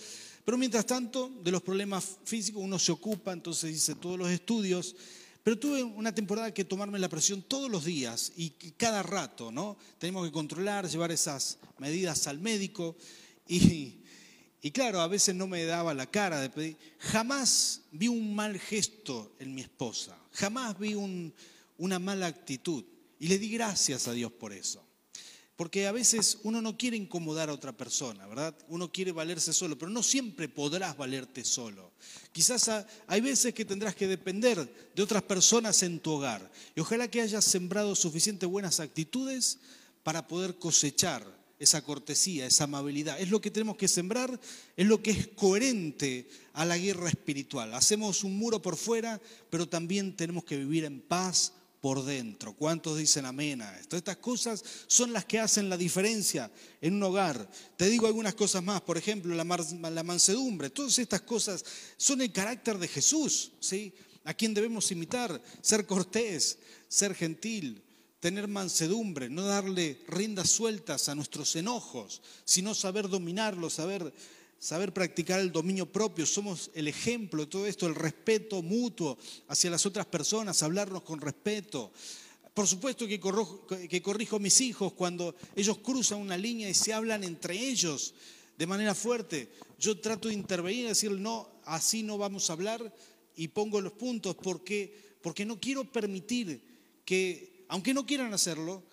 Pero 0.45 0.59
mientras 0.59 0.85
tanto, 0.85 1.31
de 1.43 1.51
los 1.51 1.63
problemas 1.63 2.17
físicos 2.23 2.61
uno 2.63 2.77
se 2.77 2.91
ocupa, 2.91 3.33
entonces 3.33 3.75
hice 3.75 3.95
todos 3.95 4.19
los 4.19 4.29
estudios. 4.29 4.95
Pero 5.43 5.57
tuve 5.57 5.83
una 5.83 6.13
temporada 6.13 6.53
que 6.53 6.65
tomarme 6.65 6.99
la 6.99 7.09
presión 7.09 7.41
todos 7.41 7.69
los 7.69 7.85
días 7.85 8.33
y 8.35 8.49
cada 8.77 9.01
rato, 9.01 9.51
¿no? 9.51 9.77
Tenemos 9.97 10.25
que 10.25 10.31
controlar, 10.31 10.87
llevar 10.87 11.11
esas 11.11 11.57
medidas 11.79 12.27
al 12.27 12.39
médico. 12.39 12.95
Y, 13.47 14.04
y 14.65 14.71
claro, 14.71 14.99
a 14.99 15.07
veces 15.07 15.35
no 15.35 15.45
me 15.45 15.63
daba 15.63 15.93
la 15.93 16.07
cara 16.07 16.41
de 16.41 16.49
pedir. 16.49 16.75
Jamás 16.97 17.81
vi 17.91 18.07
un 18.07 18.33
mal 18.33 18.57
gesto 18.57 19.35
en 19.37 19.53
mi 19.53 19.61
esposa, 19.61 20.17
jamás 20.31 20.79
vi 20.79 20.95
una 21.77 21.99
mala 21.99 22.25
actitud. 22.25 22.83
Y 23.19 23.27
le 23.27 23.37
di 23.37 23.51
gracias 23.51 24.07
a 24.07 24.13
Dios 24.13 24.31
por 24.31 24.53
eso. 24.53 24.83
Porque 25.55 25.85
a 25.85 25.91
veces 25.91 26.39
uno 26.41 26.63
no 26.63 26.79
quiere 26.79 26.97
incomodar 26.97 27.49
a 27.49 27.53
otra 27.53 27.77
persona, 27.77 28.25
¿verdad? 28.25 28.57
Uno 28.67 28.91
quiere 28.91 29.11
valerse 29.11 29.53
solo, 29.53 29.77
pero 29.77 29.91
no 29.91 30.01
siempre 30.01 30.49
podrás 30.49 30.97
valerte 30.97 31.45
solo. 31.45 31.91
Quizás 32.31 32.87
hay 33.05 33.21
veces 33.21 33.53
que 33.53 33.65
tendrás 33.65 33.93
que 33.93 34.07
depender 34.07 34.91
de 34.95 35.03
otras 35.03 35.21
personas 35.21 35.83
en 35.83 35.99
tu 35.99 36.13
hogar. 36.13 36.51
Y 36.75 36.79
ojalá 36.79 37.07
que 37.07 37.21
hayas 37.21 37.45
sembrado 37.45 37.95
suficientes 37.95 38.49
buenas 38.49 38.79
actitudes 38.79 39.59
para 40.01 40.27
poder 40.27 40.57
cosechar 40.57 41.44
esa 41.59 41.81
cortesía, 41.81 42.45
esa 42.45 42.65
amabilidad. 42.65 43.19
Es 43.19 43.29
lo 43.29 43.41
que 43.41 43.51
tenemos 43.51 43.77
que 43.77 43.87
sembrar, 43.87 44.39
es 44.75 44.85
lo 44.85 45.01
que 45.01 45.11
es 45.11 45.27
coherente 45.27 46.27
a 46.53 46.65
la 46.65 46.77
guerra 46.77 47.09
espiritual. 47.09 47.73
Hacemos 47.73 48.23
un 48.23 48.37
muro 48.37 48.61
por 48.61 48.75
fuera, 48.75 49.21
pero 49.49 49.67
también 49.67 50.15
tenemos 50.15 50.43
que 50.43 50.57
vivir 50.57 50.85
en 50.85 51.01
paz 51.01 51.53
por 51.85 52.03
dentro. 52.03 52.53
¿Cuántos 52.53 52.97
dicen 52.97 53.25
amén 53.25 53.61
a? 53.61 53.79
Estas 53.79 54.17
cosas 54.17 54.63
son 54.87 55.13
las 55.13 55.25
que 55.25 55.39
hacen 55.39 55.69
la 55.69 55.77
diferencia 55.77 56.51
en 56.81 56.95
un 56.95 57.03
hogar. 57.03 57.47
Te 57.77 57.87
digo 57.89 58.07
algunas 58.07 58.33
cosas 58.33 58.63
más, 58.63 58.81
por 58.81 58.97
ejemplo, 58.97 59.35
la, 59.35 59.43
la 59.91 60.03
mansedumbre. 60.03 60.71
Todas 60.71 60.97
estas 60.97 61.21
cosas 61.21 61.63
son 61.95 62.21
el 62.21 62.31
carácter 62.31 62.79
de 62.79 62.87
Jesús, 62.87 63.51
¿sí? 63.59 63.93
A 64.23 64.33
quien 64.33 64.55
debemos 64.55 64.89
imitar, 64.91 65.39
ser 65.61 65.85
cortés, 65.85 66.57
ser 66.87 67.13
gentil, 67.13 67.84
tener 68.25 68.47
mansedumbre, 68.47 69.29
no 69.29 69.43
darle 69.43 69.99
riendas 70.07 70.49
sueltas 70.49 71.09
a 71.09 71.13
nuestros 71.13 71.55
enojos, 71.57 72.23
sino 72.43 72.73
saber 72.73 73.07
dominarlos, 73.07 73.73
saber, 73.73 74.11
saber 74.57 74.91
practicar 74.95 75.39
el 75.39 75.51
dominio 75.51 75.85
propio. 75.85 76.25
Somos 76.25 76.71
el 76.73 76.87
ejemplo 76.87 77.43
de 77.43 77.51
todo 77.51 77.67
esto, 77.67 77.85
el 77.85 77.93
respeto 77.93 78.63
mutuo 78.63 79.19
hacia 79.47 79.69
las 79.69 79.85
otras 79.85 80.07
personas, 80.07 80.63
hablarnos 80.63 81.03
con 81.03 81.21
respeto. 81.21 81.91
Por 82.51 82.65
supuesto 82.65 83.05
que 83.05 83.19
corrijo, 83.19 83.67
que 83.67 84.01
corrijo 84.01 84.37
a 84.37 84.39
mis 84.39 84.59
hijos 84.59 84.93
cuando 84.93 85.35
ellos 85.55 85.77
cruzan 85.77 86.17
una 86.17 86.35
línea 86.35 86.67
y 86.67 86.73
se 86.73 86.93
hablan 86.93 87.23
entre 87.23 87.55
ellos 87.55 88.15
de 88.57 88.65
manera 88.65 88.95
fuerte. 88.95 89.51
Yo 89.77 89.99
trato 89.99 90.29
de 90.29 90.33
intervenir 90.33 90.85
y 90.85 90.87
decir, 90.87 91.11
no, 91.11 91.47
así 91.63 92.01
no 92.01 92.17
vamos 92.17 92.49
a 92.49 92.53
hablar 92.53 92.91
y 93.35 93.49
pongo 93.49 93.81
los 93.81 93.93
puntos 93.93 94.35
porque, 94.35 94.91
porque 95.21 95.45
no 95.45 95.59
quiero 95.59 95.83
permitir 95.83 96.59
que 97.05 97.54
aunque 97.67 97.93
no 97.93 98.05
quieran 98.05 98.33
hacerlo, 98.33 98.83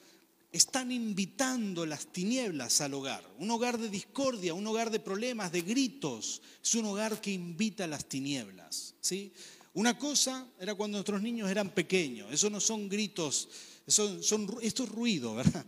están 0.52 0.92
invitando 0.92 1.86
las 1.86 2.06
tinieblas 2.06 2.80
al 2.82 2.94
hogar. 2.94 3.24
Un 3.38 3.50
hogar 3.50 3.78
de 3.78 3.88
discordia, 3.88 4.52
un 4.52 4.66
hogar 4.66 4.90
de 4.90 5.00
problemas, 5.00 5.50
de 5.50 5.62
gritos. 5.62 6.42
Es 6.62 6.74
un 6.74 6.84
hogar 6.84 7.20
que 7.20 7.32
invita 7.32 7.84
a 7.84 7.86
las 7.88 8.04
tinieblas. 8.04 8.94
¿sí? 9.00 9.32
Una 9.74 9.98
cosa 9.98 10.46
era 10.60 10.74
cuando 10.74 10.98
nuestros 10.98 11.22
niños 11.22 11.50
eran 11.50 11.70
pequeños. 11.70 12.30
Eso 12.30 12.50
no 12.50 12.60
son 12.60 12.88
gritos, 12.88 13.48
son, 13.86 14.22
son, 14.22 14.58
esto 14.60 14.84
es 14.84 14.90
ruido, 14.90 15.34
¿verdad? 15.36 15.64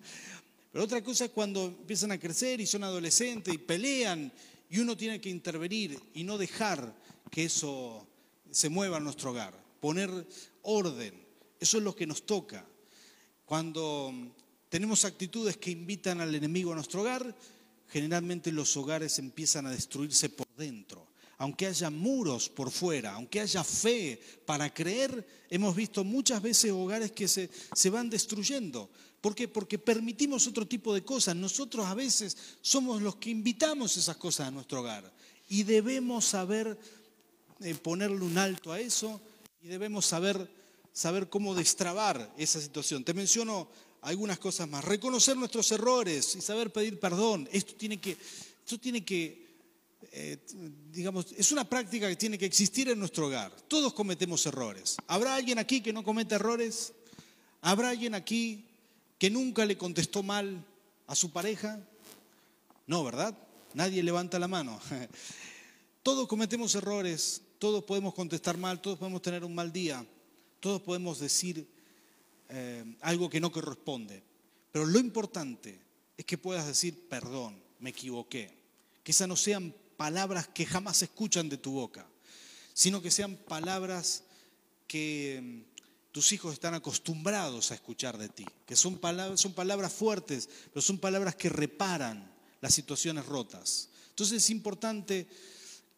Pero 0.70 0.84
otra 0.84 1.02
cosa 1.02 1.26
es 1.26 1.30
cuando 1.30 1.66
empiezan 1.66 2.12
a 2.12 2.18
crecer 2.18 2.60
y 2.60 2.66
son 2.66 2.84
adolescentes 2.84 3.54
y 3.54 3.58
pelean 3.58 4.30
y 4.68 4.80
uno 4.80 4.96
tiene 4.96 5.20
que 5.20 5.30
intervenir 5.30 5.98
y 6.14 6.24
no 6.24 6.36
dejar 6.36 6.94
que 7.30 7.44
eso 7.44 8.06
se 8.50 8.68
mueva 8.68 8.98
en 8.98 9.04
nuestro 9.04 9.30
hogar. 9.30 9.58
Poner 9.80 10.10
orden. 10.62 11.14
Eso 11.58 11.78
es 11.78 11.84
lo 11.84 11.94
que 11.94 12.06
nos 12.06 12.26
toca. 12.26 12.66
Cuando 13.44 14.12
tenemos 14.68 15.04
actitudes 15.04 15.56
que 15.56 15.70
invitan 15.70 16.20
al 16.20 16.34
enemigo 16.34 16.72
a 16.72 16.76
nuestro 16.76 17.02
hogar, 17.02 17.34
generalmente 17.88 18.50
los 18.50 18.76
hogares 18.76 19.18
empiezan 19.18 19.66
a 19.66 19.70
destruirse 19.70 20.28
por 20.30 20.46
dentro. 20.56 21.06
Aunque 21.38 21.66
haya 21.66 21.90
muros 21.90 22.48
por 22.48 22.70
fuera, 22.70 23.14
aunque 23.14 23.40
haya 23.40 23.62
fe 23.64 24.20
para 24.46 24.72
creer, 24.72 25.26
hemos 25.50 25.74
visto 25.74 26.04
muchas 26.04 26.40
veces 26.40 26.70
hogares 26.70 27.12
que 27.12 27.28
se, 27.28 27.50
se 27.74 27.90
van 27.90 28.08
destruyendo. 28.08 28.88
¿Por 29.20 29.34
qué? 29.34 29.48
Porque 29.48 29.78
permitimos 29.78 30.46
otro 30.46 30.66
tipo 30.66 30.94
de 30.94 31.02
cosas. 31.02 31.34
Nosotros 31.34 31.86
a 31.86 31.94
veces 31.94 32.36
somos 32.60 33.02
los 33.02 33.16
que 33.16 33.30
invitamos 33.30 33.96
esas 33.96 34.16
cosas 34.16 34.48
a 34.48 34.50
nuestro 34.50 34.80
hogar. 34.80 35.12
Y 35.48 35.64
debemos 35.64 36.24
saber 36.24 36.78
eh, 37.60 37.74
ponerle 37.74 38.24
un 38.24 38.38
alto 38.38 38.72
a 38.72 38.80
eso 38.80 39.20
y 39.62 39.68
debemos 39.68 40.06
saber 40.06 40.48
saber 40.94 41.28
cómo 41.28 41.54
destrabar 41.54 42.32
esa 42.38 42.60
situación. 42.60 43.04
Te 43.04 43.12
menciono 43.12 43.68
algunas 44.00 44.38
cosas 44.38 44.68
más. 44.68 44.82
Reconocer 44.84 45.36
nuestros 45.36 45.70
errores 45.72 46.36
y 46.36 46.40
saber 46.40 46.72
pedir 46.72 46.98
perdón. 46.98 47.46
Esto 47.52 47.74
tiene 47.74 48.00
que, 48.00 48.12
esto 48.12 48.78
tiene 48.78 49.04
que 49.04 49.44
eh, 50.12 50.38
digamos, 50.92 51.32
es 51.36 51.50
una 51.50 51.68
práctica 51.68 52.08
que 52.08 52.16
tiene 52.16 52.38
que 52.38 52.46
existir 52.46 52.88
en 52.88 52.98
nuestro 52.98 53.26
hogar. 53.26 53.50
Todos 53.68 53.92
cometemos 53.92 54.46
errores. 54.46 54.96
¿Habrá 55.08 55.34
alguien 55.34 55.58
aquí 55.58 55.80
que 55.80 55.92
no 55.92 56.04
cometa 56.04 56.36
errores? 56.36 56.92
¿Habrá 57.60 57.90
alguien 57.90 58.14
aquí 58.14 58.68
que 59.18 59.30
nunca 59.30 59.66
le 59.66 59.76
contestó 59.76 60.22
mal 60.22 60.64
a 61.08 61.14
su 61.14 61.32
pareja? 61.32 61.80
No, 62.86 63.02
¿verdad? 63.02 63.36
Nadie 63.72 64.02
levanta 64.02 64.38
la 64.38 64.46
mano. 64.46 64.78
Todos 66.04 66.28
cometemos 66.28 66.74
errores, 66.74 67.40
todos 67.58 67.82
podemos 67.82 68.12
contestar 68.12 68.58
mal, 68.58 68.82
todos 68.82 68.98
podemos 68.98 69.22
tener 69.22 69.42
un 69.42 69.54
mal 69.54 69.72
día. 69.72 70.06
Todos 70.64 70.80
podemos 70.80 71.18
decir 71.18 71.68
eh, 72.48 72.96
algo 73.02 73.28
que 73.28 73.38
no 73.38 73.52
corresponde, 73.52 74.22
pero 74.72 74.86
lo 74.86 74.98
importante 74.98 75.78
es 76.16 76.24
que 76.24 76.38
puedas 76.38 76.66
decir, 76.66 77.06
perdón, 77.06 77.62
me 77.80 77.90
equivoqué. 77.90 78.50
Que 79.02 79.12
esas 79.12 79.28
no 79.28 79.36
sean 79.36 79.74
palabras 79.98 80.48
que 80.48 80.64
jamás 80.64 80.96
se 80.96 81.04
escuchan 81.04 81.50
de 81.50 81.58
tu 81.58 81.72
boca, 81.72 82.06
sino 82.72 83.02
que 83.02 83.10
sean 83.10 83.36
palabras 83.36 84.22
que 84.86 85.38
mm, 85.42 86.12
tus 86.12 86.32
hijos 86.32 86.54
están 86.54 86.72
acostumbrados 86.72 87.70
a 87.70 87.74
escuchar 87.74 88.16
de 88.16 88.30
ti, 88.30 88.46
que 88.64 88.74
son 88.74 88.96
palabras, 88.96 89.38
son 89.42 89.52
palabras 89.52 89.92
fuertes, 89.92 90.48
pero 90.72 90.80
son 90.80 90.96
palabras 90.96 91.34
que 91.34 91.50
reparan 91.50 92.32
las 92.62 92.72
situaciones 92.72 93.26
rotas. 93.26 93.90
Entonces 94.08 94.42
es 94.42 94.48
importante 94.48 95.26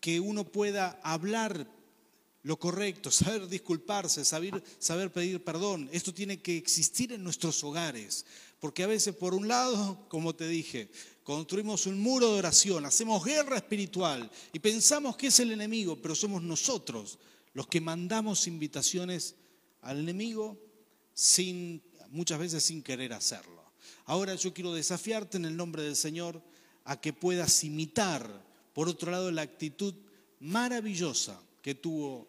que 0.00 0.18
uno 0.18 0.42
pueda 0.42 0.98
hablar 1.04 1.68
lo 2.46 2.60
correcto, 2.60 3.10
saber 3.10 3.48
disculparse, 3.48 4.24
saber, 4.24 4.62
saber 4.78 5.12
pedir 5.12 5.42
perdón. 5.42 5.88
Esto 5.90 6.14
tiene 6.14 6.40
que 6.40 6.56
existir 6.56 7.12
en 7.12 7.24
nuestros 7.24 7.64
hogares, 7.64 8.24
porque 8.60 8.84
a 8.84 8.86
veces 8.86 9.16
por 9.16 9.34
un 9.34 9.48
lado, 9.48 10.06
como 10.08 10.32
te 10.32 10.46
dije, 10.46 10.88
construimos 11.24 11.86
un 11.86 11.98
muro 11.98 12.30
de 12.30 12.38
oración, 12.38 12.86
hacemos 12.86 13.24
guerra 13.24 13.56
espiritual 13.56 14.30
y 14.52 14.60
pensamos 14.60 15.16
que 15.16 15.26
es 15.26 15.40
el 15.40 15.50
enemigo, 15.50 16.00
pero 16.00 16.14
somos 16.14 16.40
nosotros 16.40 17.18
los 17.52 17.66
que 17.66 17.80
mandamos 17.80 18.46
invitaciones 18.46 19.34
al 19.82 19.98
enemigo 19.98 20.56
sin 21.14 21.82
muchas 22.10 22.38
veces 22.38 22.62
sin 22.62 22.80
querer 22.80 23.12
hacerlo. 23.12 23.64
Ahora 24.04 24.36
yo 24.36 24.54
quiero 24.54 24.72
desafiarte 24.72 25.36
en 25.36 25.46
el 25.46 25.56
nombre 25.56 25.82
del 25.82 25.96
Señor 25.96 26.40
a 26.84 27.00
que 27.00 27.12
puedas 27.12 27.64
imitar, 27.64 28.46
por 28.72 28.88
otro 28.88 29.10
lado, 29.10 29.32
la 29.32 29.42
actitud 29.42 29.96
maravillosa 30.38 31.40
que 31.66 31.74
tuvo 31.74 32.28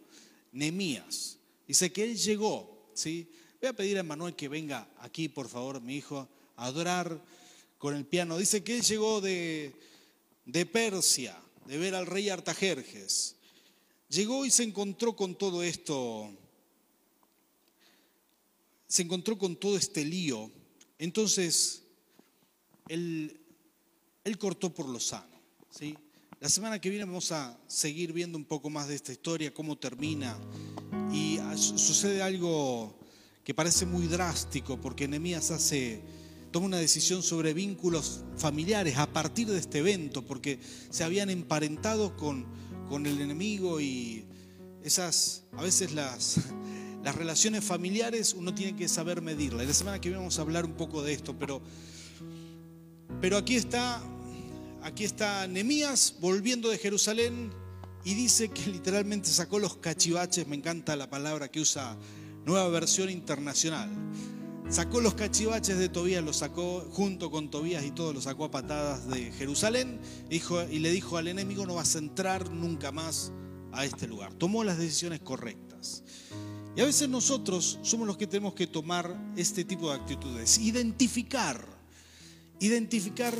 Nemías. 0.51 1.37
Dice 1.67 1.93
que 1.93 2.03
él 2.03 2.17
llegó, 2.17 2.89
¿sí? 2.95 3.29
Voy 3.61 3.69
a 3.69 3.73
pedir 3.73 3.99
a 3.99 4.01
Manuel 4.01 4.35
que 4.35 4.47
venga 4.47 4.89
aquí, 4.97 5.29
por 5.29 5.47
favor, 5.47 5.79
mi 5.79 5.95
hijo, 5.95 6.27
a 6.55 6.65
adorar 6.65 7.23
con 7.77 7.95
el 7.95 8.03
piano. 8.03 8.35
Dice 8.39 8.63
que 8.63 8.77
él 8.77 8.81
llegó 8.81 9.21
de, 9.21 9.75
de 10.43 10.65
Persia, 10.65 11.39
de 11.67 11.77
ver 11.77 11.93
al 11.93 12.07
rey 12.07 12.29
Artajerjes. 12.29 13.35
Llegó 14.09 14.43
y 14.43 14.49
se 14.49 14.63
encontró 14.63 15.15
con 15.15 15.37
todo 15.37 15.61
esto, 15.61 16.35
se 18.87 19.03
encontró 19.03 19.37
con 19.37 19.55
todo 19.55 19.77
este 19.77 20.03
lío. 20.03 20.49
Entonces, 20.97 21.83
él, 22.87 23.39
él 24.23 24.37
cortó 24.39 24.73
por 24.73 24.89
lo 24.89 24.99
sano, 24.99 25.39
¿sí? 25.69 25.95
La 26.39 26.49
semana 26.49 26.79
que 26.79 26.91
viene 26.91 27.03
vamos 27.05 27.31
a 27.31 27.57
seguir 27.65 28.13
viendo 28.13 28.37
un 28.37 28.45
poco 28.45 28.69
más 28.69 28.87
de 28.87 28.93
esta 28.93 29.11
historia, 29.11 29.51
cómo 29.51 29.75
termina. 29.75 30.37
Y 31.11 31.39
sucede 31.55 32.21
algo 32.21 32.95
que 33.43 33.55
parece 33.55 33.87
muy 33.87 34.05
drástico, 34.05 34.79
porque 34.79 35.07
Nehemías 35.07 35.49
hace, 35.49 35.99
toma 36.51 36.67
una 36.67 36.77
decisión 36.77 37.23
sobre 37.23 37.55
vínculos 37.55 38.23
familiares 38.37 38.97
a 38.99 39.11
partir 39.11 39.47
de 39.47 39.57
este 39.57 39.79
evento, 39.79 40.27
porque 40.27 40.59
se 40.91 41.03
habían 41.03 41.31
emparentado 41.31 42.15
con, 42.15 42.45
con 42.87 43.07
el 43.07 43.19
enemigo 43.19 43.81
y 43.81 44.23
esas, 44.83 45.43
a 45.53 45.63
veces 45.63 45.91
las, 45.93 46.37
las 47.03 47.15
relaciones 47.15 47.63
familiares 47.63 48.35
uno 48.35 48.53
tiene 48.53 48.75
que 48.75 48.87
saber 48.87 49.23
medirlas. 49.23 49.65
La 49.65 49.73
semana 49.73 49.99
que 49.99 50.09
viene 50.09 50.19
vamos 50.19 50.37
a 50.37 50.43
hablar 50.43 50.65
un 50.65 50.73
poco 50.73 51.01
de 51.01 51.13
esto, 51.13 51.35
pero, 51.39 51.63
pero 53.21 53.37
aquí 53.37 53.55
está, 53.55 54.03
aquí 54.81 55.03
está 55.03 55.47
Nemías 55.47 56.15
volviendo 56.19 56.69
de 56.69 56.77
Jerusalén 56.77 57.51
y 58.03 58.13
dice 58.13 58.49
que 58.49 58.67
literalmente 58.71 59.29
sacó 59.29 59.59
los 59.59 59.77
cachivaches, 59.77 60.47
me 60.47 60.55
encanta 60.55 60.95
la 60.95 61.09
palabra 61.09 61.49
que 61.49 61.59
usa 61.59 61.97
nueva 62.45 62.67
versión 62.69 63.09
internacional. 63.09 63.89
Sacó 64.69 64.99
los 64.99 65.13
cachivaches 65.13 65.77
de 65.77 65.87
Tobías, 65.87 66.23
los 66.23 66.37
sacó 66.37 66.81
junto 66.91 67.31
con 67.31 67.49
Tobías 67.49 67.85
y 67.85 67.91
todo, 67.91 68.11
los 68.11 68.25
sacó 68.25 68.45
a 68.45 68.51
patadas 68.51 69.07
de 69.07 69.31
Jerusalén 69.31 69.99
dijo, 70.29 70.61
y 70.63 70.79
le 70.79 70.91
dijo 70.91 71.17
al 71.17 71.29
enemigo, 71.29 71.65
no 71.65 71.75
vas 71.75 71.95
a 71.95 71.99
entrar 71.99 72.51
nunca 72.51 72.91
más 72.91 73.31
a 73.71 73.85
este 73.85 74.07
lugar. 74.07 74.33
Tomó 74.33 74.63
las 74.65 74.77
decisiones 74.77 75.21
correctas. 75.21 76.03
Y 76.75 76.81
a 76.81 76.85
veces 76.85 77.09
nosotros 77.09 77.79
somos 77.81 78.05
los 78.05 78.17
que 78.17 78.27
tenemos 78.27 78.53
que 78.53 78.67
tomar 78.67 79.33
este 79.35 79.63
tipo 79.63 79.89
de 79.89 79.95
actitudes, 79.95 80.59
identificar, 80.59 81.65
identificar 82.59 83.33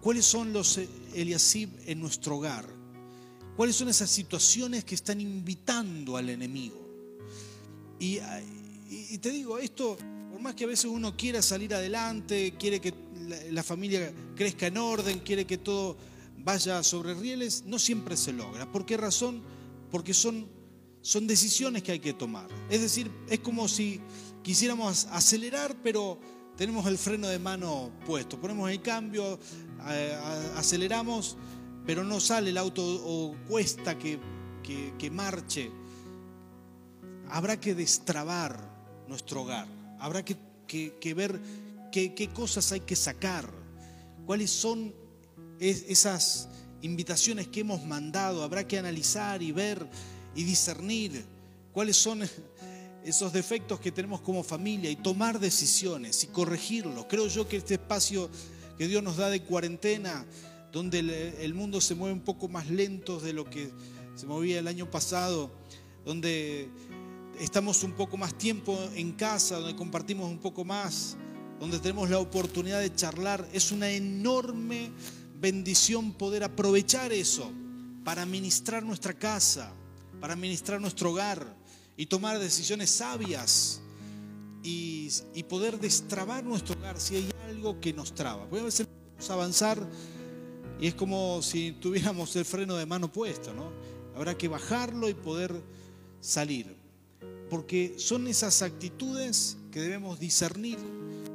cuáles 0.00 0.24
son 0.24 0.52
los 0.52 0.78
Eliasib 1.14 1.70
en 1.86 2.00
nuestro 2.00 2.36
hogar, 2.36 2.66
cuáles 3.56 3.76
son 3.76 3.88
esas 3.88 4.10
situaciones 4.10 4.84
que 4.84 4.94
están 4.94 5.20
invitando 5.20 6.16
al 6.16 6.30
enemigo. 6.30 6.86
Y, 7.98 8.18
y, 8.88 9.18
te 9.18 9.30
digo, 9.30 9.58
esto, 9.58 9.96
por 10.30 10.40
más 10.40 10.54
que 10.54 10.64
a 10.64 10.68
veces 10.68 10.86
uno 10.86 11.16
quiera 11.16 11.42
salir 11.42 11.74
adelante, 11.74 12.54
quiere 12.58 12.80
que 12.80 12.94
la, 13.26 13.36
la 13.50 13.62
familia 13.62 14.12
crezca 14.36 14.68
en 14.68 14.76
orden, 14.76 15.20
quiere 15.20 15.46
que 15.46 15.58
todo 15.58 15.96
vaya 16.38 16.82
sobre 16.82 17.14
rieles, 17.14 17.64
no 17.66 17.78
siempre 17.78 18.16
se 18.16 18.32
logra. 18.32 18.70
¿Por 18.70 18.86
qué 18.86 18.96
razón? 18.96 19.42
Porque 19.90 20.14
son 20.14 20.58
son 21.08 21.26
decisiones 21.26 21.82
que 21.82 21.92
hay 21.92 22.00
que 22.00 22.12
tomar. 22.12 22.48
Es 22.70 22.80
decir, 22.80 23.10
es 23.28 23.40
como 23.40 23.68
si 23.68 24.00
quisiéramos 24.42 25.06
acelerar, 25.06 25.76
pero 25.82 26.18
tenemos 26.56 26.86
el 26.86 26.98
freno 26.98 27.28
de 27.28 27.38
mano 27.38 27.90
puesto. 28.04 28.40
Ponemos 28.40 28.70
el 28.70 28.82
cambio, 28.82 29.38
aceleramos, 30.56 31.36
pero 31.86 32.04
no 32.04 32.20
sale 32.20 32.50
el 32.50 32.58
auto 32.58 32.82
o 32.84 33.34
cuesta 33.48 33.96
que, 33.98 34.18
marche. 35.10 35.70
Habrá 37.30 37.58
que 37.60 37.74
destrabar 37.74 38.58
nuestro 39.06 39.42
hogar. 39.42 39.66
Habrá 39.98 40.24
que, 40.24 41.14
ver 41.14 41.40
qué, 41.92 42.14
qué 42.14 42.28
cosas 42.28 42.72
hay 42.72 42.80
que 42.80 42.96
sacar. 42.96 43.50
Cuáles 44.26 44.50
son 44.50 44.94
esas 45.60 46.48
invitaciones 46.82 47.48
que 47.48 47.60
hemos 47.60 47.84
mandado. 47.84 48.42
Habrá 48.42 48.66
que 48.66 48.78
analizar 48.78 49.42
y 49.42 49.52
ver 49.52 49.86
y 50.34 50.44
discernir 50.44 51.24
cuáles 51.72 51.96
son 51.96 52.22
esos 53.04 53.32
defectos 53.32 53.80
que 53.80 53.92
tenemos 53.92 54.20
como 54.20 54.42
familia 54.42 54.90
y 54.90 54.96
tomar 54.96 55.38
decisiones 55.38 56.24
y 56.24 56.26
corregirlos. 56.28 57.06
Creo 57.08 57.26
yo 57.28 57.48
que 57.48 57.56
este 57.56 57.74
espacio 57.74 58.28
que 58.78 58.86
Dios 58.86 59.02
nos 59.02 59.16
da 59.16 59.28
de 59.28 59.42
cuarentena, 59.42 60.24
donde 60.72 61.34
el 61.44 61.52
mundo 61.54 61.80
se 61.80 61.96
mueve 61.96 62.14
un 62.14 62.20
poco 62.20 62.48
más 62.48 62.70
lento 62.70 63.18
de 63.18 63.32
lo 63.32 63.44
que 63.50 63.72
se 64.14 64.26
movía 64.26 64.60
el 64.60 64.68
año 64.68 64.88
pasado, 64.88 65.50
donde 66.04 66.68
estamos 67.40 67.82
un 67.82 67.92
poco 67.92 68.16
más 68.16 68.38
tiempo 68.38 68.78
en 68.94 69.12
casa, 69.12 69.58
donde 69.58 69.74
compartimos 69.74 70.30
un 70.30 70.38
poco 70.38 70.64
más, 70.64 71.16
donde 71.58 71.80
tenemos 71.80 72.08
la 72.08 72.20
oportunidad 72.20 72.80
de 72.80 72.94
charlar, 72.94 73.48
es 73.52 73.72
una 73.72 73.90
enorme 73.90 74.92
bendición 75.40 76.12
poder 76.12 76.44
aprovechar 76.44 77.12
eso 77.12 77.50
para 78.04 78.26
ministrar 78.26 78.84
nuestra 78.84 79.12
casa, 79.12 79.72
para 80.20 80.34
administrar 80.34 80.80
nuestro 80.80 81.10
hogar 81.10 81.56
y 81.96 82.06
tomar 82.06 82.38
decisiones 82.38 82.90
sabias 82.90 83.80
y, 84.62 85.10
poder 85.48 85.78
destrabar 85.78 86.44
nuestro 86.44 86.78
hogar 86.78 87.00
si 87.00 87.16
hay 87.16 87.30
algo 87.48 87.80
que 87.80 87.92
nos 87.92 88.14
traba. 88.14 88.46
Porque 88.48 88.60
a 88.60 88.64
veces 88.64 88.86
a 89.28 89.32
avanzar 89.32 89.84
y 90.80 90.86
es 90.86 90.94
como 90.94 91.42
si 91.42 91.72
tuviéramos 91.72 92.34
el 92.36 92.44
freno 92.44 92.76
de 92.76 92.86
mano 92.86 93.10
puesto, 93.10 93.52
¿no? 93.52 93.72
Habrá 94.14 94.36
que 94.36 94.48
bajarlo 94.48 95.08
y 95.08 95.14
poder 95.14 95.60
salir. 96.20 96.76
Porque 97.50 97.94
son 97.98 98.28
esas 98.28 98.62
actitudes 98.62 99.56
que 99.72 99.80
debemos 99.80 100.20
discernir 100.20 100.78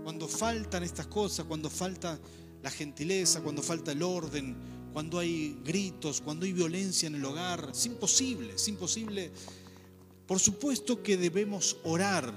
cuando 0.03 0.27
faltan 0.27 0.83
estas 0.83 1.07
cosas, 1.07 1.45
cuando 1.45 1.69
falta 1.69 2.19
la 2.62 2.69
gentileza, 2.69 3.41
cuando 3.41 3.62
falta 3.62 3.91
el 3.91 4.03
orden, 4.03 4.55
cuando 4.93 5.19
hay 5.19 5.59
gritos, 5.65 6.21
cuando 6.21 6.45
hay 6.45 6.53
violencia 6.53 7.07
en 7.07 7.15
el 7.15 7.25
hogar. 7.25 7.69
Es 7.73 7.86
imposible, 7.86 8.53
es 8.53 8.67
imposible. 8.67 9.31
Por 10.27 10.39
supuesto 10.39 11.03
que 11.03 11.17
debemos 11.17 11.77
orar 11.83 12.33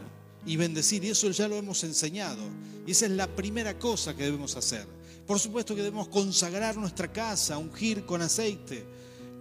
y 0.46 0.56
bendecir, 0.56 1.04
y 1.04 1.10
eso 1.10 1.30
ya 1.30 1.48
lo 1.48 1.56
hemos 1.56 1.82
enseñado. 1.84 2.42
Y 2.86 2.92
esa 2.92 3.06
es 3.06 3.12
la 3.12 3.26
primera 3.26 3.78
cosa 3.78 4.16
que 4.16 4.24
debemos 4.24 4.56
hacer. 4.56 4.86
Por 5.26 5.40
supuesto 5.40 5.74
que 5.74 5.82
debemos 5.82 6.08
consagrar 6.08 6.76
nuestra 6.76 7.12
casa, 7.12 7.58
ungir 7.58 8.06
con 8.06 8.22
aceite, 8.22 8.84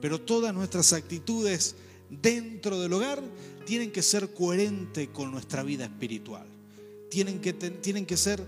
pero 0.02 0.20
todas 0.20 0.54
nuestras 0.54 0.94
actitudes 0.94 1.76
dentro 2.10 2.80
del 2.80 2.94
hogar 2.94 3.22
tienen 3.66 3.92
que 3.92 4.02
ser 4.02 4.34
coherentes 4.34 5.10
con 5.10 5.32
nuestra 5.32 5.64
vida 5.64 5.86
espiritual. 5.86 6.48
Tienen 7.10 7.40
que, 7.40 7.54
tienen 7.54 8.06
que 8.06 8.18
ser, 8.18 8.44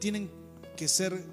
tienen 0.00 0.30
que 0.76 0.86
ser 0.86 1.24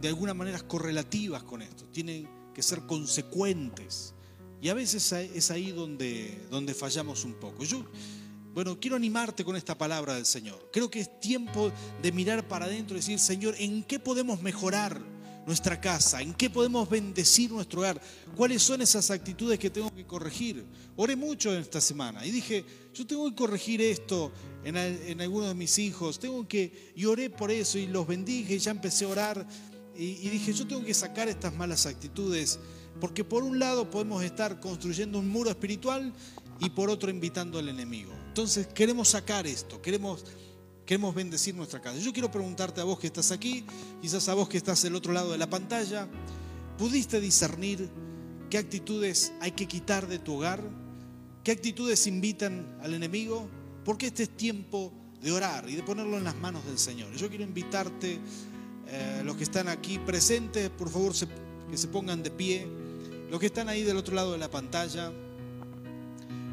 de 0.00 0.08
alguna 0.08 0.34
manera 0.34 0.60
correlativas 0.60 1.42
con 1.44 1.62
esto, 1.62 1.84
tienen 1.92 2.28
que 2.54 2.62
ser 2.62 2.80
consecuentes. 2.82 4.12
Y 4.60 4.68
a 4.68 4.74
veces 4.74 5.12
es 5.12 5.50
ahí 5.50 5.70
donde, 5.70 6.46
donde 6.50 6.74
fallamos 6.74 7.24
un 7.24 7.34
poco. 7.34 7.62
Bueno, 8.52 8.78
quiero 8.80 8.96
animarte 8.96 9.44
con 9.44 9.56
esta 9.56 9.78
palabra 9.78 10.14
del 10.14 10.26
Señor. 10.26 10.70
Creo 10.72 10.90
que 10.90 11.00
es 11.00 11.20
tiempo 11.20 11.70
de 12.02 12.12
mirar 12.12 12.46
para 12.48 12.66
adentro 12.66 12.96
y 12.96 13.00
decir, 13.00 13.18
Señor, 13.18 13.54
¿en 13.58 13.84
qué 13.84 13.98
podemos 13.98 14.42
mejorar 14.42 15.00
nuestra 15.46 15.80
casa? 15.80 16.20
¿En 16.20 16.34
qué 16.34 16.50
podemos 16.50 16.88
bendecir 16.88 17.50
nuestro 17.52 17.80
hogar? 17.80 18.00
¿Cuáles 18.36 18.62
son 18.62 18.82
esas 18.82 19.10
actitudes 19.10 19.58
que 19.58 19.70
tengo 19.70 19.94
que 19.94 20.04
corregir? 20.04 20.64
Oré 20.96 21.16
mucho 21.16 21.52
en 21.52 21.60
esta 21.60 21.80
semana 21.80 22.26
y 22.26 22.30
dije, 22.30 22.64
yo 22.92 23.06
tengo 23.06 23.28
que 23.30 23.36
corregir 23.36 23.80
esto 23.80 24.32
en, 24.64 25.20
algunos 25.20 25.48
de 25.48 25.54
mis 25.54 25.78
hijos, 25.78 26.18
tengo 26.18 26.46
que, 26.46 26.92
y 26.96 27.04
oré 27.04 27.30
por 27.30 27.50
eso 27.50 27.78
y 27.78 27.86
los 27.86 28.06
bendije 28.06 28.54
y 28.54 28.58
ya 28.58 28.72
empecé 28.72 29.04
a 29.04 29.08
orar 29.08 29.46
y, 29.96 30.28
dije, 30.30 30.52
yo 30.52 30.66
tengo 30.66 30.82
que 30.84 30.94
sacar 30.94 31.28
estas 31.28 31.54
malas 31.54 31.84
actitudes, 31.84 32.58
porque 33.00 33.22
por 33.22 33.42
un 33.42 33.58
lado 33.58 33.90
podemos 33.90 34.22
estar 34.24 34.58
construyendo 34.58 35.18
un 35.18 35.28
muro 35.28 35.50
espiritual 35.50 36.12
y 36.58 36.70
por 36.70 36.88
otro 36.88 37.10
invitando 37.10 37.58
al 37.58 37.68
enemigo. 37.68 38.19
Entonces 38.30 38.68
queremos 38.68 39.08
sacar 39.08 39.44
esto, 39.44 39.82
queremos, 39.82 40.24
queremos 40.86 41.12
bendecir 41.12 41.52
nuestra 41.52 41.80
casa. 41.80 41.98
Yo 41.98 42.12
quiero 42.12 42.30
preguntarte 42.30 42.80
a 42.80 42.84
vos 42.84 42.96
que 42.96 43.08
estás 43.08 43.32
aquí, 43.32 43.64
quizás 44.00 44.28
a 44.28 44.34
vos 44.34 44.48
que 44.48 44.56
estás 44.56 44.80
del 44.82 44.94
otro 44.94 45.12
lado 45.12 45.32
de 45.32 45.38
la 45.38 45.50
pantalla, 45.50 46.06
¿pudiste 46.78 47.20
discernir 47.20 47.90
qué 48.48 48.56
actitudes 48.58 49.32
hay 49.40 49.50
que 49.50 49.66
quitar 49.66 50.06
de 50.06 50.20
tu 50.20 50.36
hogar? 50.36 50.62
¿Qué 51.42 51.50
actitudes 51.50 52.06
invitan 52.06 52.78
al 52.84 52.94
enemigo? 52.94 53.48
Porque 53.84 54.06
este 54.06 54.22
es 54.22 54.36
tiempo 54.36 54.92
de 55.20 55.32
orar 55.32 55.68
y 55.68 55.74
de 55.74 55.82
ponerlo 55.82 56.16
en 56.16 56.22
las 56.22 56.36
manos 56.36 56.64
del 56.66 56.78
Señor. 56.78 57.12
Yo 57.16 57.28
quiero 57.30 57.42
invitarte 57.42 58.20
eh, 58.86 59.22
los 59.24 59.36
que 59.36 59.42
están 59.42 59.66
aquí 59.66 59.98
presentes, 59.98 60.70
por 60.70 60.88
favor, 60.88 61.14
que 61.68 61.76
se 61.76 61.88
pongan 61.88 62.22
de 62.22 62.30
pie. 62.30 62.64
Los 63.28 63.40
que 63.40 63.46
están 63.46 63.68
ahí 63.68 63.82
del 63.82 63.96
otro 63.96 64.14
lado 64.14 64.30
de 64.30 64.38
la 64.38 64.52
pantalla. 64.52 65.10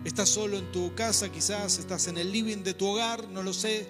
Estás 0.08 0.30
solo 0.30 0.58
en 0.58 0.72
tu 0.72 0.96
casa, 0.96 1.30
quizás 1.30 1.80
estás 1.80 2.08
en 2.08 2.18
el 2.18 2.32
living 2.32 2.64
de 2.64 2.74
tu 2.74 2.86
hogar, 2.86 3.28
no 3.28 3.44
lo 3.44 3.52
sé. 3.52 3.90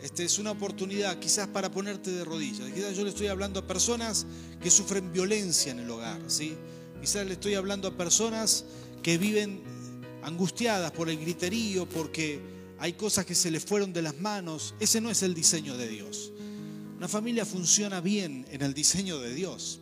Este 0.00 0.22
es 0.22 0.38
una 0.38 0.52
oportunidad 0.52 1.18
quizás 1.18 1.48
para 1.48 1.68
ponerte 1.68 2.12
de 2.12 2.24
rodillas. 2.24 2.70
Quizás 2.70 2.96
yo 2.96 3.02
le 3.02 3.10
estoy 3.10 3.26
hablando 3.26 3.58
a 3.58 3.66
personas 3.66 4.24
que 4.62 4.70
sufren 4.70 5.12
violencia 5.12 5.72
en 5.72 5.80
el 5.80 5.90
hogar, 5.90 6.20
¿sí? 6.28 6.54
Quizás 7.00 7.26
le 7.26 7.32
estoy 7.32 7.54
hablando 7.54 7.88
a 7.88 7.96
personas 7.96 8.66
que 9.02 9.18
viven 9.18 9.60
angustiadas 10.22 10.92
por 10.92 11.10
el 11.10 11.18
griterío, 11.18 11.88
porque 11.88 12.40
hay 12.78 12.92
cosas 12.92 13.26
que 13.26 13.34
se 13.34 13.50
les 13.50 13.64
fueron 13.64 13.92
de 13.92 14.02
las 14.02 14.16
manos. 14.20 14.76
Ese 14.78 15.00
no 15.00 15.10
es 15.10 15.24
el 15.24 15.34
diseño 15.34 15.76
de 15.76 15.88
Dios. 15.88 16.30
Una 16.98 17.08
familia 17.08 17.44
funciona 17.44 18.00
bien 18.00 18.46
en 18.52 18.62
el 18.62 18.74
diseño 18.74 19.18
de 19.18 19.34
Dios. 19.34 19.80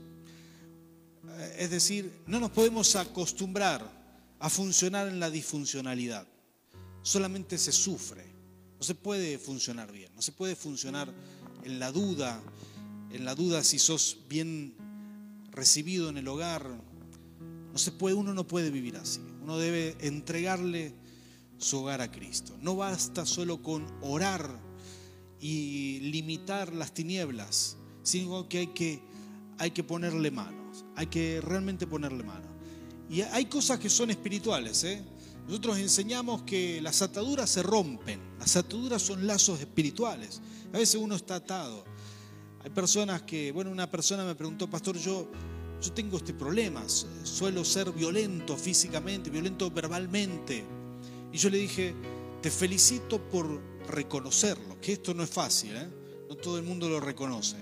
Es 1.59 1.69
decir, 1.69 2.11
no 2.27 2.41
nos 2.41 2.51
podemos 2.51 2.97
acostumbrar 2.97 4.00
a 4.41 4.49
funcionar 4.49 5.07
en 5.07 5.21
la 5.21 5.31
disfuncionalidad. 5.31 6.27
Solamente 7.03 7.59
se 7.59 7.73
sufre. 7.73 8.25
No 8.79 8.83
se 8.83 8.95
puede 8.95 9.39
funcionar 9.39 9.93
bien. 9.93 10.11
No 10.17 10.23
se 10.23 10.33
puede 10.33 10.57
funcionar 10.57 11.13
en 11.65 11.79
la 11.79 11.93
duda, 11.93 12.43
en 13.13 13.25
la 13.25 13.35
duda 13.35 13.63
si 13.63 13.79
sos 13.79 14.19
bien 14.29 14.75
recibido 15.51 16.09
en 16.09 16.17
el 16.17 16.27
hogar. 16.27 16.67
No 17.73 17.79
se 17.79 17.93
puede, 17.93 18.15
uno 18.15 18.33
no 18.33 18.47
puede 18.47 18.71
vivir 18.71 18.97
así. 18.97 19.21
Uno 19.43 19.59
debe 19.59 19.97
entregarle 20.01 20.95
su 21.59 21.79
hogar 21.79 22.01
a 22.01 22.11
Cristo. 22.11 22.57
No 22.61 22.77
basta 22.77 23.27
solo 23.27 23.63
con 23.63 23.87
orar 24.01 24.59
y 25.39 26.01
limitar 26.01 26.75
las 26.75 26.93
tinieblas, 26.93 27.77
sino 28.03 28.49
que 28.49 28.59
hay 28.59 28.67
que, 28.69 29.03
hay 29.59 29.71
que 29.71 29.85
ponerle 29.85 30.31
manos, 30.31 30.85
hay 30.97 31.07
que 31.07 31.41
realmente 31.43 31.87
ponerle 31.87 32.25
manos. 32.25 32.51
Y 33.11 33.23
hay 33.23 33.47
cosas 33.47 33.81
que 33.81 33.91
son 33.91 34.11
espirituales. 34.11 34.85
¿eh? 34.85 35.03
Nosotros 35.49 35.79
enseñamos 35.79 36.43
que 36.43 36.81
las 36.81 37.03
ataduras 37.03 37.51
se 37.51 37.61
rompen, 37.61 38.21
las 38.39 38.55
ataduras 38.55 39.03
son 39.03 39.27
lazos 39.27 39.59
espirituales. 39.59 40.41
A 40.73 40.79
veces 40.79 40.95
uno 40.95 41.17
está 41.17 41.35
atado. 41.35 41.85
Hay 42.63 42.71
personas 42.71 43.23
que, 43.23 43.51
bueno, 43.51 43.73
una 43.73 43.91
persona 43.91 44.25
me 44.25 44.37
preguntó, 44.37 44.71
pastor, 44.71 44.97
yo, 44.97 45.29
yo 45.83 45.93
tengo 45.93 46.19
este 46.19 46.35
problema, 46.35 46.85
suelo 47.25 47.65
ser 47.65 47.91
violento 47.91 48.57
físicamente, 48.57 49.29
violento 49.29 49.73
verbalmente. 49.73 50.63
Y 51.33 51.37
yo 51.37 51.51
le 51.51 51.59
dije, 51.59 51.95
te 52.41 52.51
felicito 52.51 53.21
por 53.29 53.61
reconocerlo, 53.89 54.81
que 54.81 54.93
esto 54.93 55.15
no 55.15 55.25
es 55.25 55.31
fácil, 55.31 55.75
¿eh? 55.75 55.89
no 56.29 56.37
todo 56.37 56.59
el 56.59 56.65
mundo 56.65 56.89
lo 56.89 57.01
reconoce. 57.01 57.57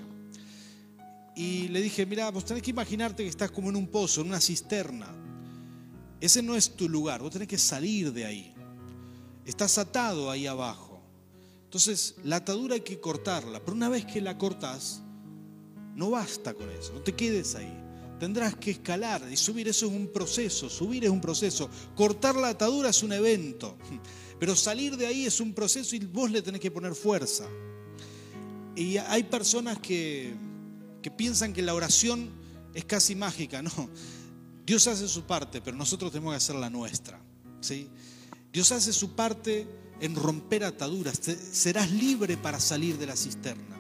Y 1.34 1.68
le 1.68 1.80
dije, 1.80 2.05
mira, 2.05 2.30
vos 2.30 2.44
tenés 2.44 2.62
que 2.62 2.70
imaginarte 2.70 3.22
que 3.22 3.30
estás 3.30 3.51
como 3.51 3.70
en 3.70 3.76
un 3.76 3.86
pozo, 3.86 4.20
en 4.20 4.26
una 4.26 4.40
cisterna. 4.40 5.27
Ese 6.20 6.42
no 6.42 6.56
es 6.56 6.70
tu 6.70 6.88
lugar, 6.88 7.20
vos 7.20 7.32
tenés 7.32 7.48
que 7.48 7.58
salir 7.58 8.12
de 8.12 8.24
ahí. 8.24 8.54
Estás 9.44 9.78
atado 9.78 10.30
ahí 10.30 10.46
abajo. 10.46 11.00
Entonces, 11.64 12.16
la 12.24 12.36
atadura 12.36 12.74
hay 12.74 12.80
que 12.80 12.98
cortarla, 12.98 13.60
pero 13.60 13.76
una 13.76 13.88
vez 13.88 14.04
que 14.04 14.20
la 14.20 14.38
cortas, 14.38 15.02
no 15.94 16.10
basta 16.10 16.54
con 16.54 16.70
eso, 16.70 16.92
no 16.92 17.00
te 17.00 17.14
quedes 17.14 17.54
ahí. 17.54 17.72
Tendrás 18.18 18.56
que 18.56 18.72
escalar 18.72 19.22
y 19.30 19.36
subir, 19.36 19.68
eso 19.68 19.86
es 19.86 19.92
un 19.92 20.08
proceso, 20.08 20.68
subir 20.68 21.04
es 21.04 21.10
un 21.10 21.20
proceso. 21.20 21.70
Cortar 21.94 22.34
la 22.34 22.48
atadura 22.48 22.88
es 22.88 23.02
un 23.02 23.12
evento, 23.12 23.76
pero 24.40 24.56
salir 24.56 24.96
de 24.96 25.06
ahí 25.06 25.26
es 25.26 25.40
un 25.40 25.52
proceso 25.52 25.94
y 25.94 26.00
vos 26.00 26.30
le 26.30 26.42
tenés 26.42 26.60
que 26.60 26.70
poner 26.70 26.94
fuerza. 26.94 27.46
Y 28.74 28.96
hay 28.96 29.24
personas 29.24 29.78
que, 29.78 30.34
que 31.02 31.10
piensan 31.10 31.52
que 31.52 31.62
la 31.62 31.74
oración 31.74 32.30
es 32.74 32.84
casi 32.84 33.14
mágica, 33.14 33.62
no. 33.62 33.90
Dios 34.68 34.86
hace 34.86 35.08
su 35.08 35.22
parte, 35.22 35.62
pero 35.62 35.78
nosotros 35.78 36.12
tenemos 36.12 36.32
que 36.32 36.36
hacer 36.36 36.56
la 36.56 36.68
nuestra. 36.68 37.18
¿sí? 37.62 37.88
Dios 38.52 38.70
hace 38.70 38.92
su 38.92 39.14
parte 39.14 39.66
en 39.98 40.14
romper 40.14 40.62
ataduras. 40.62 41.18
Serás 41.52 41.90
libre 41.90 42.36
para 42.36 42.60
salir 42.60 42.98
de 42.98 43.06
la 43.06 43.16
cisterna, 43.16 43.78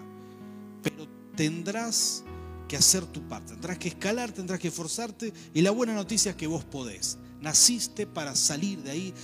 pero 0.82 1.06
tendrás 1.36 2.24
que 2.66 2.78
hacer 2.78 3.04
tu 3.04 3.20
parte, 3.28 3.52
tendrás 3.52 3.76
que 3.76 3.88
escalar, 3.88 4.32
tendrás 4.32 4.58
que 4.60 4.68
esforzarte 4.68 5.30
y 5.52 5.60
la 5.60 5.72
buena 5.72 5.92
noticia 5.92 6.30
es 6.30 6.36
que 6.38 6.46
vos 6.46 6.64
podés. 6.64 7.18
Naciste 7.42 8.06
para 8.06 8.34
salir 8.34 8.82
de 8.82 8.90
ahí, 8.90 9.14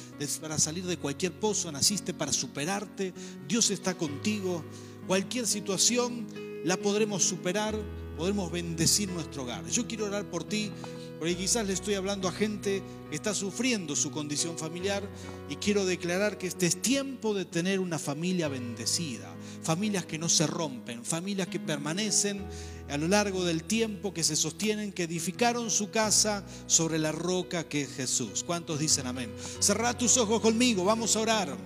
para 0.42 0.58
salir 0.58 0.84
de 0.84 0.98
cualquier 0.98 1.32
pozo, 1.32 1.72
naciste 1.72 2.12
para 2.12 2.34
superarte, 2.34 3.14
Dios 3.48 3.70
está 3.70 3.94
contigo. 3.94 4.62
Cualquier 5.06 5.46
situación 5.46 6.26
la 6.62 6.76
podremos 6.76 7.24
superar, 7.24 7.74
podremos 8.16 8.50
bendecir 8.50 9.08
nuestro 9.08 9.42
hogar. 9.42 9.64
Yo 9.66 9.86
quiero 9.86 10.06
orar 10.06 10.24
por 10.24 10.44
ti 10.44 10.70
porque 11.18 11.36
quizás 11.36 11.66
le 11.66 11.72
estoy 11.72 11.94
hablando 11.94 12.28
a 12.28 12.32
gente 12.32 12.82
que 13.08 13.16
está 13.16 13.34
sufriendo 13.34 13.96
su 13.96 14.10
condición 14.10 14.58
familiar 14.58 15.02
y 15.48 15.56
quiero 15.56 15.86
declarar 15.86 16.38
que 16.38 16.46
este 16.46 16.66
es 16.66 16.82
tiempo 16.82 17.34
de 17.34 17.44
tener 17.44 17.80
una 17.80 17.98
familia 17.98 18.48
bendecida, 18.48 19.34
familias 19.62 20.04
que 20.04 20.18
no 20.18 20.28
se 20.28 20.46
rompen, 20.46 21.04
familias 21.04 21.48
que 21.48 21.60
permanecen 21.60 22.44
a 22.90 22.98
lo 22.98 23.08
largo 23.08 23.44
del 23.44 23.64
tiempo, 23.64 24.12
que 24.12 24.22
se 24.24 24.36
sostienen, 24.36 24.92
que 24.92 25.04
edificaron 25.04 25.70
su 25.70 25.90
casa 25.90 26.44
sobre 26.66 26.98
la 26.98 27.12
roca 27.12 27.64
que 27.68 27.82
es 27.82 27.92
Jesús. 27.94 28.44
¿Cuántos 28.44 28.78
dicen 28.78 29.06
amén? 29.06 29.32
Cerrá 29.60 29.96
tus 29.96 30.18
ojos 30.18 30.40
conmigo, 30.40 30.84
vamos 30.84 31.16
a 31.16 31.20
orar. 31.20 31.56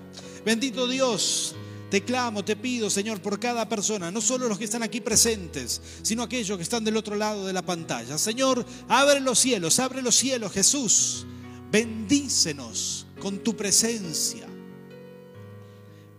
Bendito 0.44 0.86
Dios. 0.86 1.56
Te 1.90 2.04
clamo, 2.04 2.44
te 2.44 2.54
pido, 2.54 2.90
Señor, 2.90 3.20
por 3.22 3.40
cada 3.40 3.66
persona, 3.68 4.10
no 4.10 4.20
solo 4.20 4.48
los 4.48 4.58
que 4.58 4.64
están 4.64 4.82
aquí 4.82 5.00
presentes, 5.00 5.80
sino 6.02 6.22
aquellos 6.22 6.56
que 6.58 6.62
están 6.62 6.84
del 6.84 6.98
otro 6.98 7.16
lado 7.16 7.46
de 7.46 7.52
la 7.52 7.62
pantalla. 7.62 8.18
Señor, 8.18 8.64
abre 8.88 9.20
los 9.20 9.38
cielos, 9.38 9.78
abre 9.78 10.02
los 10.02 10.14
cielos, 10.14 10.52
Jesús. 10.52 11.26
Bendícenos 11.70 13.06
con 13.20 13.38
tu 13.38 13.56
presencia. 13.56 14.46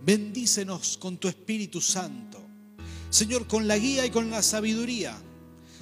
Bendícenos 0.01 0.97
con 0.97 1.17
tu 1.17 1.27
Espíritu 1.27 1.81
Santo. 1.81 2.41
Señor, 3.11 3.45
con 3.45 3.67
la 3.67 3.77
guía 3.77 4.05
y 4.05 4.09
con 4.09 4.31
la 4.31 4.41
sabiduría 4.41 5.19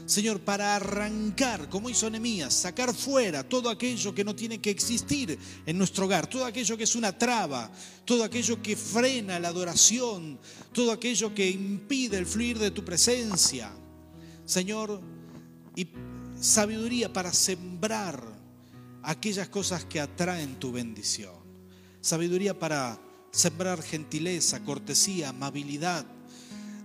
Señor, 0.07 0.39
para 0.39 0.73
arrancar, 0.77 1.67
como 1.67 1.89
hizo 1.89 2.09
Nehemías, 2.09 2.53
sacar 2.53 2.95
fuera 2.95 3.43
todo 3.43 3.69
aquello 3.69 4.15
que 4.15 4.23
no 4.23 4.33
tiene 4.33 4.61
que 4.61 4.69
existir 4.69 5.37
en 5.65 5.77
nuestro 5.77 6.05
hogar, 6.05 6.27
todo 6.27 6.45
aquello 6.45 6.77
que 6.77 6.85
es 6.85 6.95
una 6.95 7.17
traba, 7.17 7.69
todo 8.05 8.23
aquello 8.23 8.61
que 8.61 8.77
frena 8.77 9.37
la 9.37 9.49
adoración, 9.49 10.39
todo 10.71 10.93
aquello 10.93 11.35
que 11.35 11.49
impide 11.49 12.17
el 12.17 12.25
fluir 12.25 12.57
de 12.57 12.71
tu 12.71 12.85
presencia. 12.85 13.69
Señor, 14.45 15.01
y 15.75 15.89
sabiduría 16.39 17.11
para 17.11 17.33
sembrar 17.33 18.23
aquellas 19.03 19.49
cosas 19.49 19.83
que 19.83 19.99
atraen 19.99 20.55
tu 20.57 20.71
bendición. 20.71 21.35
Sabiduría 21.99 22.57
para 22.57 22.97
sembrar 23.29 23.83
gentileza, 23.83 24.63
cortesía, 24.63 25.29
amabilidad, 25.29 26.05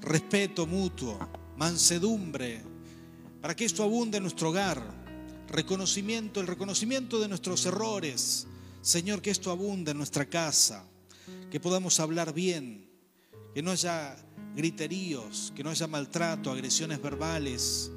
respeto 0.01 0.67
mutuo, 0.67 1.21
mansedumbre, 1.57 2.72
para 3.43 3.57
que 3.57 3.65
esto 3.65 3.83
abunde 3.83 4.19
en 4.19 4.23
nuestro 4.23 4.51
hogar. 4.51 4.81
Reconocimiento, 5.49 6.41
el 6.41 6.47
reconocimiento 6.47 7.21
de 7.21 7.29
nuestros 7.29 7.67
errores. 7.67 8.47
Señor, 8.81 9.21
que 9.21 9.31
esto 9.31 9.51
abunde 9.51 9.91
en 9.91 9.99
nuestra 9.99 10.25
casa. 10.25 10.87
Que 11.51 11.59
podamos 11.59 11.99
hablar 11.99 12.33
bien. 12.33 12.89
Que 13.53 13.61
no 13.61 13.73
haya 13.73 14.17
griteríos, 14.55 15.53
que 15.57 15.65
no 15.65 15.71
haya 15.71 15.87
maltrato, 15.87 16.51
agresiones 16.51 17.03
verbales, 17.03 17.91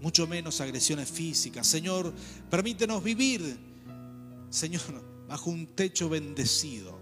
mucho 0.00 0.26
menos 0.26 0.60
agresiones 0.60 1.10
físicas. 1.10 1.66
Señor, 1.66 2.14
permítenos 2.48 3.02
vivir, 3.02 3.58
Señor, 4.48 4.82
bajo 5.26 5.50
un 5.50 5.66
techo 5.66 6.08
bendecido. 6.08 6.98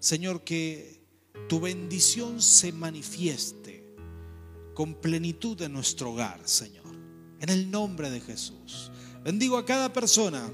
Señor, 0.00 0.42
que 0.42 1.02
tu 1.48 1.60
bendición 1.60 2.42
se 2.42 2.72
manifieste 2.72 3.63
con 4.74 4.94
plenitud 4.94 5.60
en 5.62 5.72
nuestro 5.72 6.12
hogar, 6.12 6.40
Señor. 6.44 6.84
En 7.40 7.48
el 7.48 7.70
nombre 7.70 8.10
de 8.10 8.20
Jesús. 8.20 8.90
Bendigo 9.22 9.56
a 9.56 9.64
cada 9.64 9.92
persona 9.92 10.50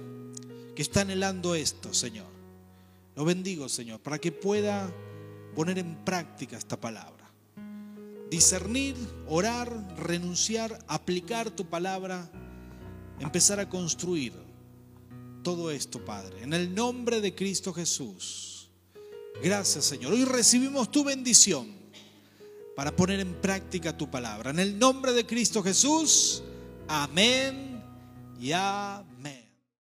que 0.76 0.82
está 0.82 1.00
anhelando 1.00 1.54
esto, 1.54 1.92
Señor. 1.92 2.28
Lo 3.16 3.24
bendigo, 3.24 3.68
Señor, 3.68 4.00
para 4.00 4.18
que 4.18 4.30
pueda 4.30 4.94
poner 5.54 5.78
en 5.78 6.04
práctica 6.04 6.56
esta 6.56 6.80
palabra. 6.80 7.32
Discernir, 8.30 8.94
orar, 9.26 9.96
renunciar, 9.98 10.78
aplicar 10.86 11.50
tu 11.50 11.66
palabra, 11.66 12.30
empezar 13.18 13.58
a 13.58 13.68
construir 13.68 14.32
todo 15.42 15.70
esto, 15.70 16.04
Padre. 16.04 16.42
En 16.42 16.52
el 16.52 16.72
nombre 16.74 17.20
de 17.20 17.34
Cristo 17.34 17.72
Jesús. 17.72 18.70
Gracias, 19.42 19.86
Señor. 19.86 20.12
Hoy 20.12 20.24
recibimos 20.24 20.90
tu 20.90 21.02
bendición 21.02 21.79
para 22.76 22.94
poner 22.94 23.20
en 23.20 23.34
práctica 23.34 23.96
tu 23.96 24.10
palabra. 24.10 24.50
En 24.50 24.58
el 24.58 24.78
nombre 24.78 25.12
de 25.12 25.26
Cristo 25.26 25.62
Jesús, 25.62 26.42
amén 26.88 27.82
y 28.40 28.52
amén. 28.52 29.09